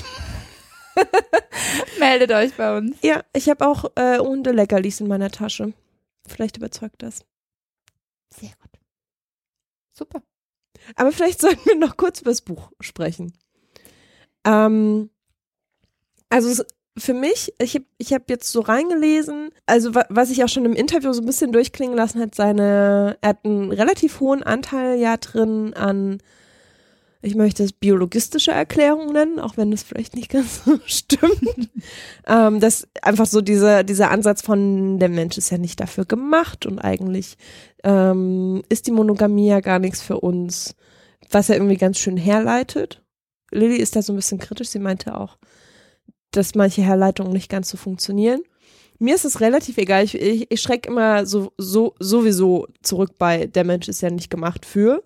[1.99, 2.97] Meldet euch bei uns.
[3.03, 5.73] ja, ich habe auch äh, Hundeleckerlis in meiner Tasche.
[6.27, 7.25] Vielleicht überzeugt das.
[8.31, 8.71] Sehr gut.
[9.93, 10.23] Super.
[10.97, 13.33] Aber vielleicht sollten wir noch kurz über das Buch sprechen.
[14.45, 15.11] Ähm,
[16.29, 16.65] also
[16.97, 20.65] für mich, ich habe ich hab jetzt so reingelesen, also wa was ich auch schon
[20.65, 24.99] im Interview so ein bisschen durchklingen lassen hat, seine, er hat einen relativ hohen Anteil
[24.99, 26.19] ja drin an,
[27.25, 31.71] ich möchte es biologistische Erklärungen nennen, auch wenn das vielleicht nicht ganz so stimmt.
[32.27, 36.67] ähm, das einfach so dieser, dieser Ansatz von, der Mensch ist ja nicht dafür gemacht
[36.67, 37.37] und eigentlich
[37.83, 40.75] ähm, ist die Monogamie ja gar nichts für uns,
[41.31, 43.03] was er irgendwie ganz schön herleitet.
[43.51, 45.39] Lilly ist da so ein bisschen kritisch, sie meinte auch,
[46.31, 48.43] dass manche Herleitungen nicht ganz so funktionieren.
[48.99, 53.47] Mir ist es relativ egal, ich, ich, ich schrecke immer so, so sowieso zurück bei,
[53.47, 55.03] der Mensch ist ja nicht gemacht für,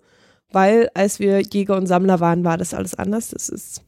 [0.51, 3.29] weil als wir Jäger und Sammler waren, war das alles anders.
[3.29, 3.83] Das ist,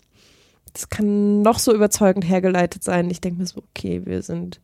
[0.73, 3.09] das kann noch so überzeugend hergeleitet sein.
[3.09, 4.61] Ich denke mir so, okay, wir sind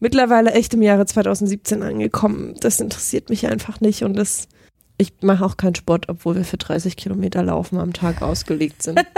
[0.00, 2.54] mittlerweile echt im Jahre 2017 angekommen.
[2.60, 4.48] Das interessiert mich einfach nicht und das,
[4.98, 9.00] ich mache auch keinen Sport, obwohl wir für 30 Kilometer Laufen am Tag ausgelegt sind.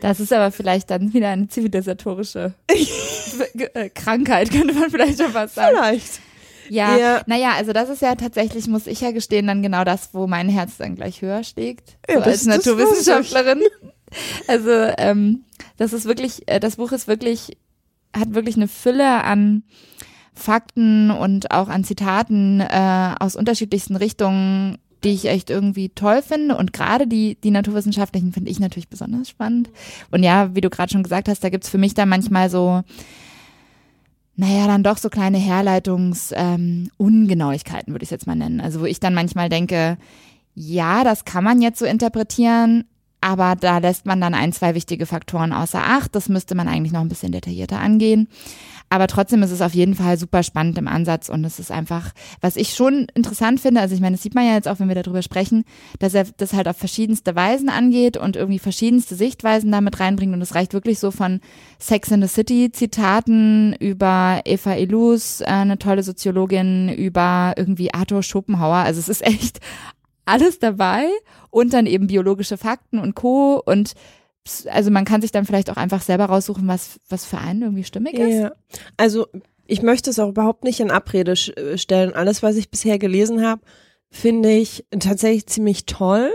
[0.00, 2.54] Das ist aber vielleicht dann wieder eine zivilisatorische
[3.94, 5.76] Krankheit, könnte man vielleicht schon was sagen.
[5.76, 6.20] Vielleicht.
[6.70, 7.22] Ja, Ja.
[7.26, 10.48] naja, also das ist ja tatsächlich, muss ich ja gestehen, dann genau das, wo mein
[10.48, 11.98] Herz dann gleich höher schlägt.
[12.08, 12.46] Ja, so als.
[12.46, 13.60] Naturwissenschaftlerin.
[14.48, 15.44] Also ähm,
[15.76, 17.56] das ist wirklich, äh, das Buch ist wirklich,
[18.12, 19.62] hat wirklich eine Fülle an
[20.34, 26.56] Fakten und auch an Zitaten äh, aus unterschiedlichsten Richtungen, die ich echt irgendwie toll finde.
[26.56, 29.70] Und gerade die, die naturwissenschaftlichen finde ich natürlich besonders spannend.
[30.10, 32.82] Und ja, wie du gerade schon gesagt hast, da gibt's für mich da manchmal so,
[34.40, 38.62] naja, dann doch so kleine Herleitungs-Ungenauigkeiten, ähm, würde ich jetzt mal nennen.
[38.62, 39.98] Also wo ich dann manchmal denke,
[40.54, 42.84] ja, das kann man jetzt so interpretieren,
[43.20, 46.14] aber da lässt man dann ein, zwei wichtige Faktoren außer Acht.
[46.14, 48.28] Das müsste man eigentlich noch ein bisschen detaillierter angehen.
[48.92, 52.10] Aber trotzdem ist es auf jeden Fall super spannend im Ansatz und es ist einfach,
[52.40, 54.88] was ich schon interessant finde, also ich meine, das sieht man ja jetzt auch, wenn
[54.88, 55.64] wir darüber sprechen,
[56.00, 60.42] dass er das halt auf verschiedenste Weisen angeht und irgendwie verschiedenste Sichtweisen damit reinbringt und
[60.42, 61.40] es reicht wirklich so von
[61.78, 68.24] Sex in the City Zitaten über Eva Illus, äh, eine tolle Soziologin, über irgendwie Arthur
[68.24, 69.60] Schopenhauer, also es ist echt
[70.24, 71.06] alles dabei
[71.50, 73.62] und dann eben biologische Fakten und Co.
[73.64, 73.94] Und
[74.70, 77.84] also man kann sich dann vielleicht auch einfach selber raussuchen, was, was für einen irgendwie
[77.84, 78.34] stimmig ist.
[78.34, 78.52] Ja.
[78.96, 79.26] Also
[79.66, 82.14] ich möchte es auch überhaupt nicht in Abrede äh, stellen.
[82.14, 83.62] Alles, was ich bisher gelesen habe,
[84.10, 86.30] finde ich tatsächlich ziemlich toll.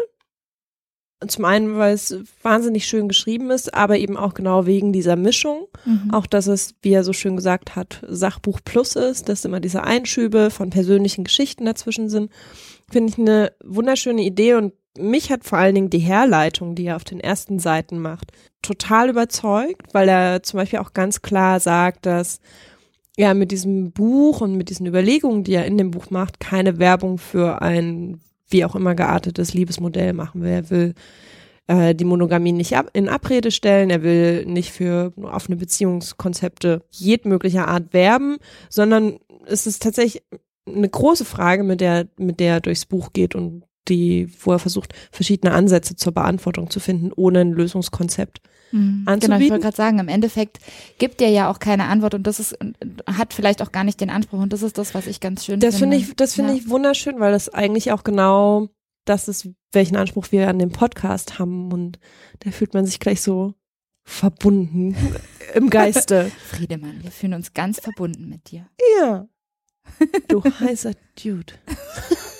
[1.28, 5.68] Zum einen, weil es wahnsinnig schön geschrieben ist, aber eben auch genau wegen dieser Mischung.
[5.86, 6.12] Mhm.
[6.12, 9.84] Auch, dass es, wie er so schön gesagt hat, Sachbuch Plus ist, dass immer diese
[9.84, 12.32] Einschübe von persönlichen Geschichten dazwischen sind.
[12.92, 16.96] Finde ich eine wunderschöne Idee und mich hat vor allen Dingen die Herleitung, die er
[16.96, 18.32] auf den ersten Seiten macht,
[18.62, 22.40] total überzeugt, weil er zum Beispiel auch ganz klar sagt, dass
[23.18, 26.80] ja mit diesem Buch und mit diesen Überlegungen, die er in dem Buch macht, keine
[26.80, 30.52] Werbung für ein wie auch immer geartetes Liebesmodell machen will.
[30.52, 30.94] Er will
[31.68, 37.68] äh, die Monogamie nicht ab, in Abrede stellen, er will nicht für offene Beziehungskonzepte jedmöglicher
[37.68, 38.38] Art werben,
[38.70, 40.24] sondern es ist tatsächlich
[40.68, 44.60] eine große Frage, mit der, mit der er durchs Buch geht und die, wo er
[44.60, 49.04] versucht, verschiedene Ansätze zur Beantwortung zu finden, ohne ein Lösungskonzept mhm.
[49.06, 49.20] anzubieten.
[49.20, 50.60] Genau, ich wollte gerade sagen, im Endeffekt
[50.98, 52.58] gibt er ja auch keine Antwort und das ist,
[53.06, 55.60] hat vielleicht auch gar nicht den Anspruch und das ist das, was ich ganz schön
[55.60, 55.98] das finde.
[55.98, 56.58] Find ich, das finde ja.
[56.58, 58.70] ich wunderschön, weil das eigentlich auch genau
[59.06, 62.00] das ist, welchen Anspruch wir an dem Podcast haben und
[62.40, 63.54] da fühlt man sich gleich so
[64.04, 64.96] verbunden
[65.54, 66.32] im Geiste.
[66.48, 68.68] Friedemann, wir fühlen uns ganz verbunden mit dir.
[69.00, 69.28] Ja.
[70.28, 71.54] Du heißer Dude.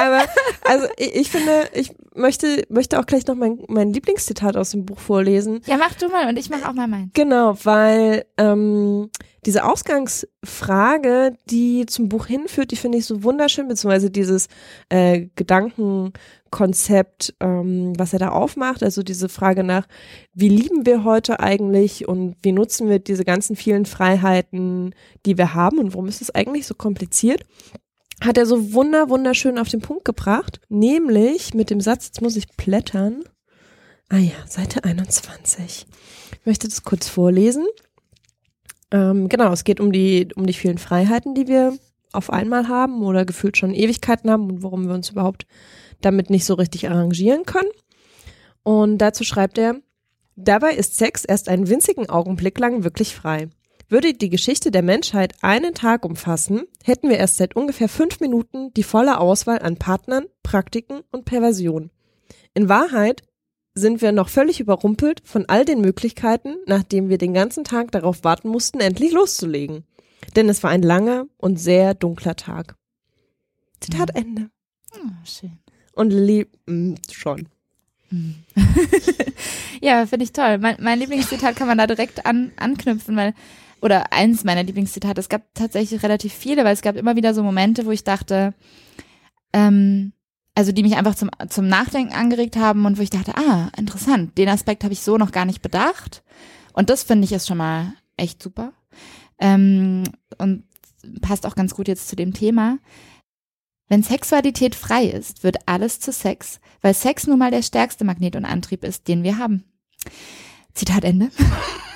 [0.00, 0.24] Aber
[0.64, 4.86] also ich, ich, finde, ich möchte, möchte auch gleich noch mein, mein Lieblingszitat aus dem
[4.86, 5.60] Buch vorlesen.
[5.66, 7.10] Ja, mach du mal und ich mach auch mal mein.
[7.14, 9.10] Genau, weil ähm,
[9.44, 14.46] diese Ausgangsfrage, die zum Buch hinführt, die finde ich so wunderschön, beziehungsweise dieses
[14.88, 19.88] äh, Gedankenkonzept, ähm, was er da aufmacht, also diese Frage nach,
[20.32, 24.94] wie lieben wir heute eigentlich und wie nutzen wir diese ganzen vielen Freiheiten,
[25.26, 27.42] die wir haben und warum ist es eigentlich so kompliziert?
[28.24, 32.36] Hat er so wunder, wunderschön auf den Punkt gebracht, nämlich mit dem Satz, jetzt muss
[32.36, 33.24] ich blättern.
[34.08, 35.86] Ah ja, Seite 21.
[36.40, 37.66] Ich möchte das kurz vorlesen.
[38.90, 41.78] Ähm, genau, es geht um die, um die vielen Freiheiten, die wir
[42.12, 45.46] auf einmal haben oder gefühlt schon Ewigkeiten haben und warum wir uns überhaupt
[46.00, 47.70] damit nicht so richtig arrangieren können.
[48.62, 49.76] Und dazu schreibt er,
[50.36, 53.48] dabei ist Sex erst einen winzigen Augenblick lang wirklich frei.
[53.88, 58.72] Würde die Geschichte der Menschheit einen Tag umfassen, hätten wir erst seit ungefähr fünf Minuten
[58.74, 61.90] die volle Auswahl an Partnern, Praktiken und Perversionen.
[62.54, 63.22] In Wahrheit
[63.74, 68.24] sind wir noch völlig überrumpelt von all den Möglichkeiten, nachdem wir den ganzen Tag darauf
[68.24, 69.84] warten mussten, endlich loszulegen.
[70.36, 72.76] Denn es war ein langer und sehr dunkler Tag.
[73.80, 74.20] Zitat mhm.
[74.20, 74.50] Ende.
[74.94, 75.58] Oh, schön.
[75.94, 77.48] Und Lilly, mh, mm, schon.
[78.10, 78.36] Mhm.
[79.80, 80.58] ja, finde ich toll.
[80.58, 83.34] Mein, mein Lieblingszitat kann man da direkt an, anknüpfen, weil
[83.82, 85.20] oder eins meiner Lieblingszitate.
[85.20, 88.54] Es gab tatsächlich relativ viele, weil es gab immer wieder so Momente, wo ich dachte,
[89.52, 90.12] ähm,
[90.54, 94.38] also die mich einfach zum, zum Nachdenken angeregt haben und wo ich dachte, ah, interessant,
[94.38, 96.22] den Aspekt habe ich so noch gar nicht bedacht.
[96.72, 98.72] Und das finde ich ist schon mal echt super.
[99.38, 100.04] Ähm,
[100.38, 100.64] und
[101.20, 102.78] passt auch ganz gut jetzt zu dem Thema.
[103.88, 108.36] Wenn Sexualität frei ist, wird alles zu Sex, weil Sex nun mal der stärkste Magnet
[108.36, 109.64] und Antrieb ist, den wir haben.
[110.72, 111.30] Zitat Ende.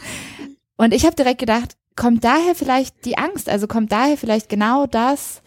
[0.77, 4.87] Und ich habe direkt gedacht, kommt daher vielleicht die Angst, also kommt daher vielleicht genau
[4.87, 5.43] das,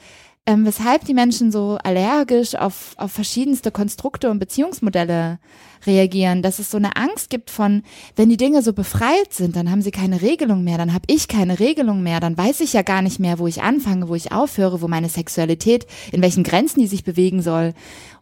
[0.46, 5.38] ähm, weshalb die Menschen so allergisch auf, auf verschiedenste Konstrukte und Beziehungsmodelle
[5.86, 7.84] reagieren, dass es so eine Angst gibt von,
[8.16, 11.28] wenn die Dinge so befreit sind, dann haben sie keine Regelung mehr, dann habe ich
[11.28, 14.32] keine Regelung mehr, dann weiß ich ja gar nicht mehr, wo ich anfange, wo ich
[14.32, 17.76] aufhöre, wo meine Sexualität, in welchen Grenzen die sich bewegen soll.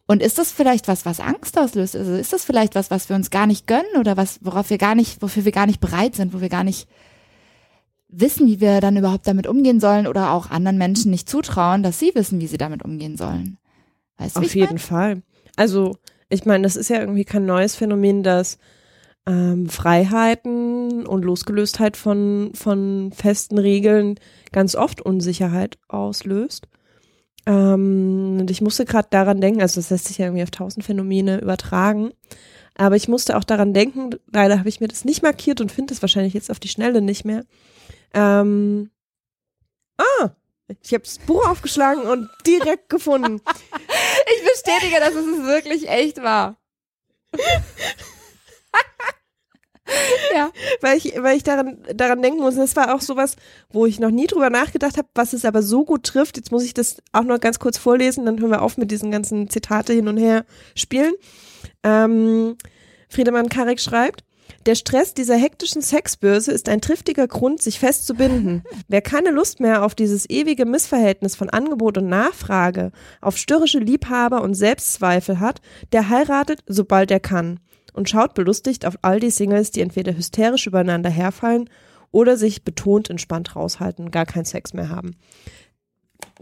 [0.08, 1.96] Und ist das vielleicht was, was Angst auslöst?
[1.96, 4.78] Also ist das vielleicht was, was wir uns gar nicht gönnen oder was, worauf wir
[4.78, 6.88] gar nicht, wofür wir gar nicht bereit sind, wo wir gar nicht
[8.08, 12.00] wissen, wie wir dann überhaupt damit umgehen sollen oder auch anderen Menschen nicht zutrauen, dass
[12.00, 13.58] sie wissen, wie sie damit umgehen sollen?
[14.18, 14.78] Weißt du, Auf jeden mein?
[14.78, 15.22] Fall.
[15.58, 15.98] Also,
[16.30, 18.58] ich meine, das ist ja irgendwie kein neues Phänomen, dass
[19.26, 24.16] ähm, Freiheiten und Losgelöstheit von, von festen Regeln
[24.54, 26.68] ganz oft Unsicherheit auslöst.
[27.48, 30.86] Ähm, und ich musste gerade daran denken, also das lässt sich ja irgendwie auf tausend
[30.86, 32.12] Phänomene übertragen.
[32.76, 35.94] Aber ich musste auch daran denken, leider habe ich mir das nicht markiert und finde
[35.94, 37.46] es wahrscheinlich jetzt auf die Schnelle nicht mehr.
[38.14, 38.92] Ähm,
[39.98, 40.30] ah,
[40.84, 43.42] ich habe das Buch aufgeschlagen und direkt gefunden.
[44.36, 46.58] Ich bestätige, dass es wirklich echt war.
[50.36, 50.52] ja.
[50.82, 53.36] Weil ich, weil ich daran, daran denken muss, das war auch sowas,
[53.72, 56.38] wo ich noch nie drüber nachgedacht habe, was es aber so gut trifft.
[56.38, 59.12] Jetzt muss ich das auch noch ganz kurz vorlesen, dann hören wir auf mit diesen
[59.12, 61.14] ganzen Zitate hin und her spielen.
[61.84, 62.58] Ähm,
[63.10, 64.24] Friedemann Karek schreibt,
[64.66, 68.64] der Stress dieser hektischen Sexbörse ist ein triftiger Grund, sich festzubinden.
[68.90, 74.42] Wer keine Lust mehr auf dieses ewige Missverhältnis von Angebot und Nachfrage, auf störrische Liebhaber
[74.42, 75.62] und Selbstzweifel hat,
[75.94, 77.62] der heiratet, sobald er kann
[77.98, 81.70] und schaut belustigt auf all die Singles, die entweder hysterisch übereinander herfallen
[82.12, 85.18] oder sich betont entspannt raushalten, gar keinen Sex mehr haben.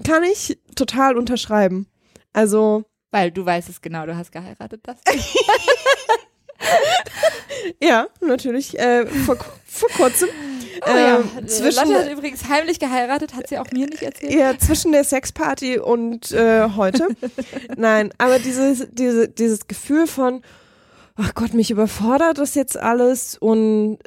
[0.05, 1.87] kann ich total unterschreiben.
[2.33, 2.83] Also.
[3.11, 4.97] Weil du weißt es genau, du hast geheiratet, das.
[7.81, 8.77] ja, natürlich.
[8.77, 10.29] Äh, vor, vor kurzem.
[10.85, 14.33] Oh ja, ähm, zwischen, Lotte hat übrigens heimlich geheiratet, hat sie auch mir nicht erzählt.
[14.33, 17.07] Ja, zwischen der Sexparty und äh, heute.
[17.77, 20.41] Nein, aber dieses, diese, dieses Gefühl von,
[21.18, 23.99] ach Gott, mich überfordert das jetzt alles und,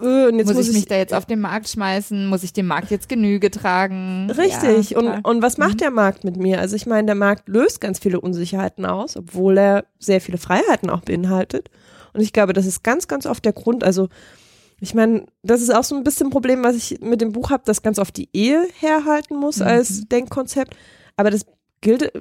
[0.00, 2.54] äh, und jetzt muss, muss ich mich da jetzt auf den Markt schmeißen, muss ich
[2.54, 4.30] dem Markt jetzt Genüge tragen.
[4.30, 5.78] Richtig, ja, und, und was macht mhm.
[5.78, 6.60] der Markt mit mir?
[6.60, 10.88] Also ich meine, der Markt löst ganz viele Unsicherheiten aus, obwohl er sehr viele Freiheiten
[10.88, 11.68] auch beinhaltet.
[12.14, 14.08] Und ich glaube, das ist ganz, ganz oft der Grund, also
[14.80, 17.50] ich meine, das ist auch so ein bisschen ein Problem, was ich mit dem Buch
[17.50, 19.66] habe, das ganz oft die Ehe herhalten muss mhm.
[19.66, 20.76] als Denkkonzept.
[21.16, 21.46] Aber das
[21.80, 22.12] gilt,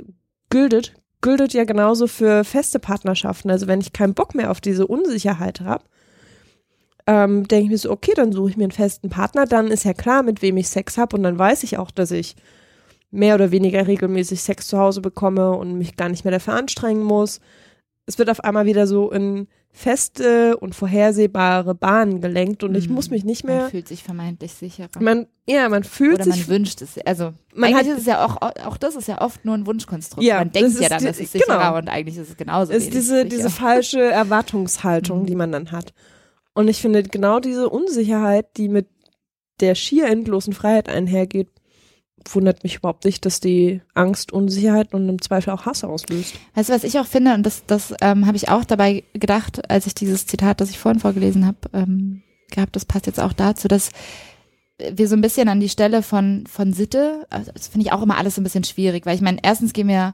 [0.50, 3.50] gültet, gültet ja genauso für feste Partnerschaften.
[3.50, 5.84] Also wenn ich keinen Bock mehr auf diese Unsicherheit habe,
[7.08, 9.86] ähm, denke ich mir so, okay, dann suche ich mir einen festen Partner, dann ist
[9.86, 12.36] ja klar, mit wem ich Sex habe und dann weiß ich auch, dass ich
[13.10, 17.04] mehr oder weniger regelmäßig Sex zu Hause bekomme und mich gar nicht mehr dafür anstrengen
[17.04, 17.40] muss.
[18.06, 23.10] Es wird auf einmal wieder so in feste und vorhersehbare Bahnen gelenkt und ich muss
[23.10, 23.16] mhm.
[23.16, 23.62] mich nicht mehr.
[23.62, 24.90] Man fühlt sich vermeintlich sicherer.
[25.00, 26.48] Man, ja, man fühlt Oder sich.
[26.48, 27.00] man wünscht es.
[27.00, 30.24] Also, man hat, ist es ja auch, auch das ist ja oft nur ein Wunschkonstrukt.
[30.24, 31.78] Ja, man denkt ja dann, die, das ist sicherer genau.
[31.78, 32.72] und eigentlich ist es genauso.
[32.72, 35.26] Ist diese, diese falsche Erwartungshaltung, mhm.
[35.26, 35.94] die man dann hat.
[36.54, 38.88] Und ich finde genau diese Unsicherheit, die mit
[39.60, 41.50] der schier endlosen Freiheit einhergeht,
[42.30, 46.36] wundert mich überhaupt nicht, dass die Angst, Unsicherheit und im Zweifel auch Hass auslöst.
[46.56, 49.70] Weißt du, was ich auch finde, und das, das ähm, habe ich auch dabei gedacht,
[49.70, 53.34] als ich dieses Zitat, das ich vorhin vorgelesen habe, ähm, gehabt, das passt jetzt auch
[53.34, 53.92] dazu, dass
[54.78, 58.02] wir so ein bisschen an die Stelle von, von Sitte, also das finde ich auch
[58.02, 60.14] immer alles so ein bisschen schwierig, weil ich meine, erstens gehen wir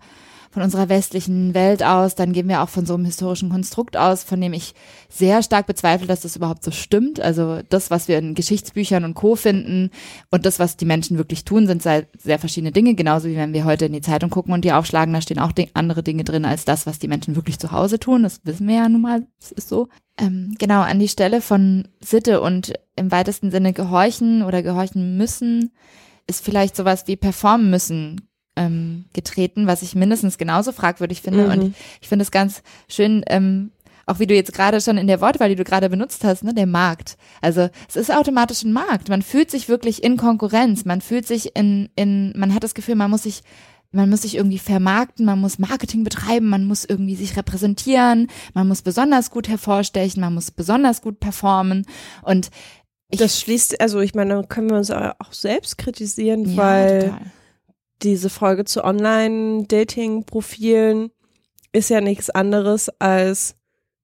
[0.51, 4.23] von unserer westlichen Welt aus, dann gehen wir auch von so einem historischen Konstrukt aus,
[4.23, 4.73] von dem ich
[5.07, 7.19] sehr stark bezweifle, dass das überhaupt so stimmt.
[7.19, 9.35] Also das, was wir in Geschichtsbüchern und Co.
[9.35, 9.91] finden
[10.31, 12.07] und das, was die Menschen wirklich tun, sind sehr,
[12.39, 12.95] verschiedene Dinge.
[12.95, 15.53] Genauso wie wenn wir heute in die Zeitung gucken und die aufschlagen, da stehen auch
[15.73, 18.23] andere Dinge drin als das, was die Menschen wirklich zu Hause tun.
[18.23, 19.87] Das wissen wir ja nun mal, das ist so.
[20.17, 25.71] Ähm, genau, an die Stelle von Sitte und im weitesten Sinne gehorchen oder gehorchen müssen,
[26.27, 28.28] ist vielleicht sowas wie performen müssen
[28.59, 31.45] ähm, getreten, was ich mindestens genauso fragwürdig finde.
[31.45, 31.51] Mhm.
[31.51, 33.71] Und ich finde es ganz schön, ähm,
[34.05, 36.53] auch wie du jetzt gerade schon in der Wortwahl, die du gerade benutzt hast, ne,
[36.53, 37.17] der Markt.
[37.41, 39.07] Also es ist automatisch ein Markt.
[39.07, 40.83] Man fühlt sich wirklich in Konkurrenz.
[40.83, 43.41] Man fühlt sich in, in, man hat das Gefühl, man muss sich
[43.91, 48.67] man muss sich irgendwie vermarkten, man muss Marketing betreiben, man muss irgendwie sich repräsentieren, man
[48.67, 51.87] muss besonders gut hervorstechen, man muss besonders gut performen
[52.21, 52.51] und
[53.09, 57.21] ich, das schließt, also ich meine, können wir uns auch selbst kritisieren, ja, weil total
[58.01, 61.11] diese Folge zu Online-Dating-Profilen
[61.71, 63.55] ist ja nichts anderes als,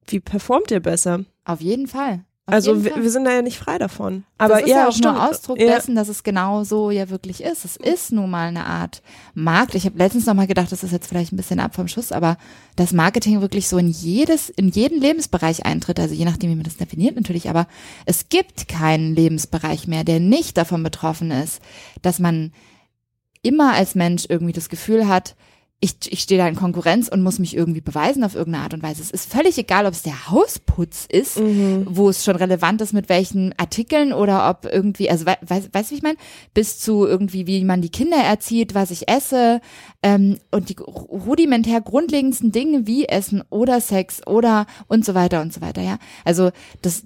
[0.08, 1.26] wie performt ihr besser?
[1.46, 2.26] Auf jeden Fall.
[2.48, 4.24] Auf also wir, wir, sind da ja nicht frei davon.
[4.38, 5.16] Aber das ist ja, auch stimmt.
[5.16, 5.66] nur Ausdruck ja.
[5.66, 7.66] dessen, dass es genau so ja wirklich ist.
[7.66, 9.02] Es ist nun mal eine Art
[9.34, 9.74] Markt.
[9.74, 12.12] Ich habe letztens noch mal gedacht, das ist jetzt vielleicht ein bisschen ab vom Schuss,
[12.12, 12.38] aber
[12.76, 16.00] das Marketing wirklich so in jedes, in jeden Lebensbereich eintritt.
[16.00, 17.50] Also je nachdem, wie man das definiert natürlich.
[17.50, 17.66] Aber
[18.06, 21.64] es gibt keinen Lebensbereich mehr, der nicht davon betroffen ist,
[22.04, 22.52] dass man
[23.46, 25.36] immer als Mensch irgendwie das Gefühl hat,
[25.82, 28.82] ich, ich stehe da in Konkurrenz und muss mich irgendwie beweisen auf irgendeine Art und
[28.82, 29.02] Weise.
[29.02, 31.86] Es ist völlig egal, ob es der Hausputz ist, mhm.
[31.90, 35.92] wo es schon relevant ist, mit welchen Artikeln oder ob irgendwie, also weißt du, weiß,
[35.92, 36.18] wie ich meine?
[36.54, 39.62] Bis zu irgendwie, wie man die Kinder erzieht, was ich esse
[40.02, 45.54] ähm, und die rudimentär grundlegendsten Dinge wie Essen oder Sex oder und so weiter und
[45.54, 46.00] so weiter, ja.
[46.24, 47.04] Also das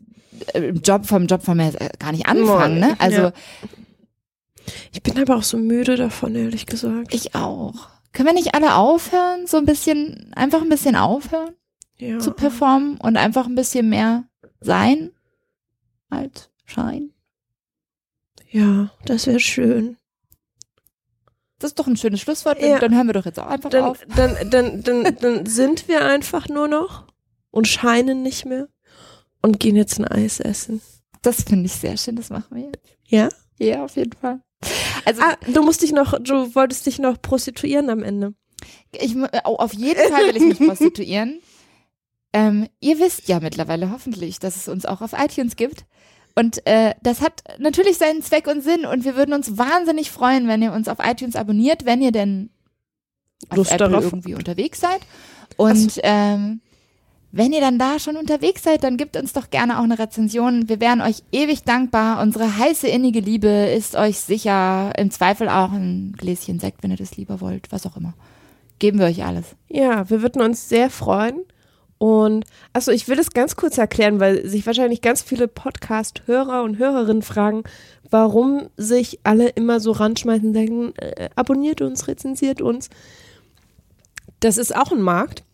[0.54, 2.96] äh, Job vom Job vom her gar nicht anfangen, ne?
[3.00, 3.34] Also ja.
[4.92, 7.14] Ich bin aber auch so müde davon, ehrlich gesagt.
[7.14, 7.90] Ich auch.
[8.12, 11.56] Können wir nicht alle aufhören, so ein bisschen, einfach ein bisschen aufhören
[11.98, 12.20] ja.
[12.20, 14.26] zu performen und einfach ein bisschen mehr
[14.62, 15.12] sein
[16.10, 17.12] als Schein?
[18.50, 19.98] Ja, das wäre schön.
[21.60, 22.62] Das ist doch ein schönes Schlusswort.
[22.62, 22.80] Ja.
[22.80, 24.00] Dann hören wir doch jetzt auch einfach dann, auf.
[24.16, 27.06] Dann, dann, dann, dann sind wir einfach nur noch
[27.52, 28.70] und scheinen nicht mehr
[29.42, 30.82] und gehen jetzt ein Eis essen.
[31.22, 32.16] Das finde ich sehr schön.
[32.16, 32.80] Das machen wir jetzt.
[33.08, 33.30] Ja?
[33.58, 34.42] Ja, auf jeden Fall.
[35.06, 38.34] Also, ah, du musst dich noch, du wolltest dich noch prostituieren am Ende.
[38.92, 41.40] Ich, oh, auf jeden Fall will ich mich prostituieren.
[42.34, 45.86] Ähm, ihr wisst ja mittlerweile hoffentlich, dass es uns auch auf iTunes gibt.
[46.36, 50.48] Und äh, das hat natürlich seinen Zweck und Sinn und wir würden uns wahnsinnig freuen,
[50.48, 52.52] wenn ihr uns auf iTunes abonniert, wenn ihr denn
[53.50, 54.06] auf Lust Apple darauf.
[54.06, 55.02] irgendwie unterwegs seid.
[55.58, 56.02] Und so.
[56.04, 56.62] ähm,
[57.32, 60.68] wenn ihr dann da schon unterwegs seid, dann gebt uns doch gerne auch eine Rezension.
[60.68, 62.22] Wir wären euch ewig dankbar.
[62.22, 64.92] Unsere heiße, innige Liebe ist euch sicher.
[64.98, 67.72] Im Zweifel auch ein Gläschen Sekt, wenn ihr das lieber wollt.
[67.72, 68.16] Was auch immer.
[68.80, 69.56] Geben wir euch alles.
[69.68, 71.44] Ja, wir würden uns sehr freuen.
[72.00, 76.78] Und achso, ich will das ganz kurz erklären, weil sich wahrscheinlich ganz viele Podcast-Hörer und
[76.78, 77.64] Hörerinnen fragen,
[78.10, 82.90] warum sich alle immer so ranschmeißen und denken, äh, abonniert uns, rezensiert uns.
[84.40, 85.44] Das ist auch ein Markt.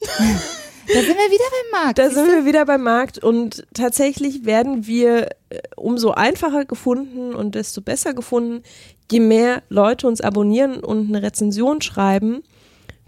[0.88, 1.98] Da sind wir wieder beim Markt.
[1.98, 7.56] Da sind wir wieder beim Markt und tatsächlich werden wir äh, umso einfacher gefunden und
[7.56, 8.64] desto besser gefunden,
[9.12, 12.44] je mehr Leute uns abonnieren und eine Rezension schreiben,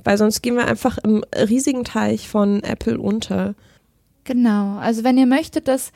[0.03, 3.55] weil sonst gehen wir einfach im riesigen Teich von Apple unter.
[4.23, 5.91] Genau, also wenn ihr möchtet, dass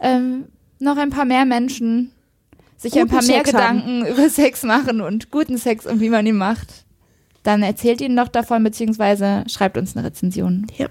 [0.00, 0.46] ähm,
[0.78, 2.12] noch ein paar mehr Menschen
[2.76, 4.06] sich guten ein paar mehr Sex Gedanken haben.
[4.12, 6.84] über Sex machen und guten Sex und wie man ihn macht,
[7.44, 10.66] dann erzählt ihnen doch davon, beziehungsweise schreibt uns eine Rezension.
[10.76, 10.88] Ja.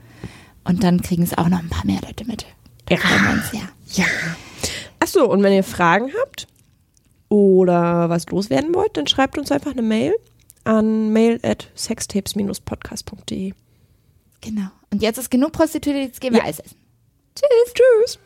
[0.63, 2.45] Und dann kriegen es auch noch ein paar mehr Leute mit.
[2.85, 3.31] Da ja.
[3.33, 4.03] Uns, ja.
[4.03, 4.05] ja.
[4.99, 6.47] Achso, und wenn ihr Fragen habt
[7.27, 10.13] oder was loswerden wollt, dann schreibt uns einfach eine Mail
[10.63, 13.53] an mail at sextapes-podcast.de.
[14.41, 14.67] Genau.
[14.91, 16.45] Und jetzt ist genug Prostituiert, jetzt gehen wir ja.
[16.45, 16.77] Eis essen.
[17.35, 17.73] Tschüss.
[17.73, 18.19] Tschüss.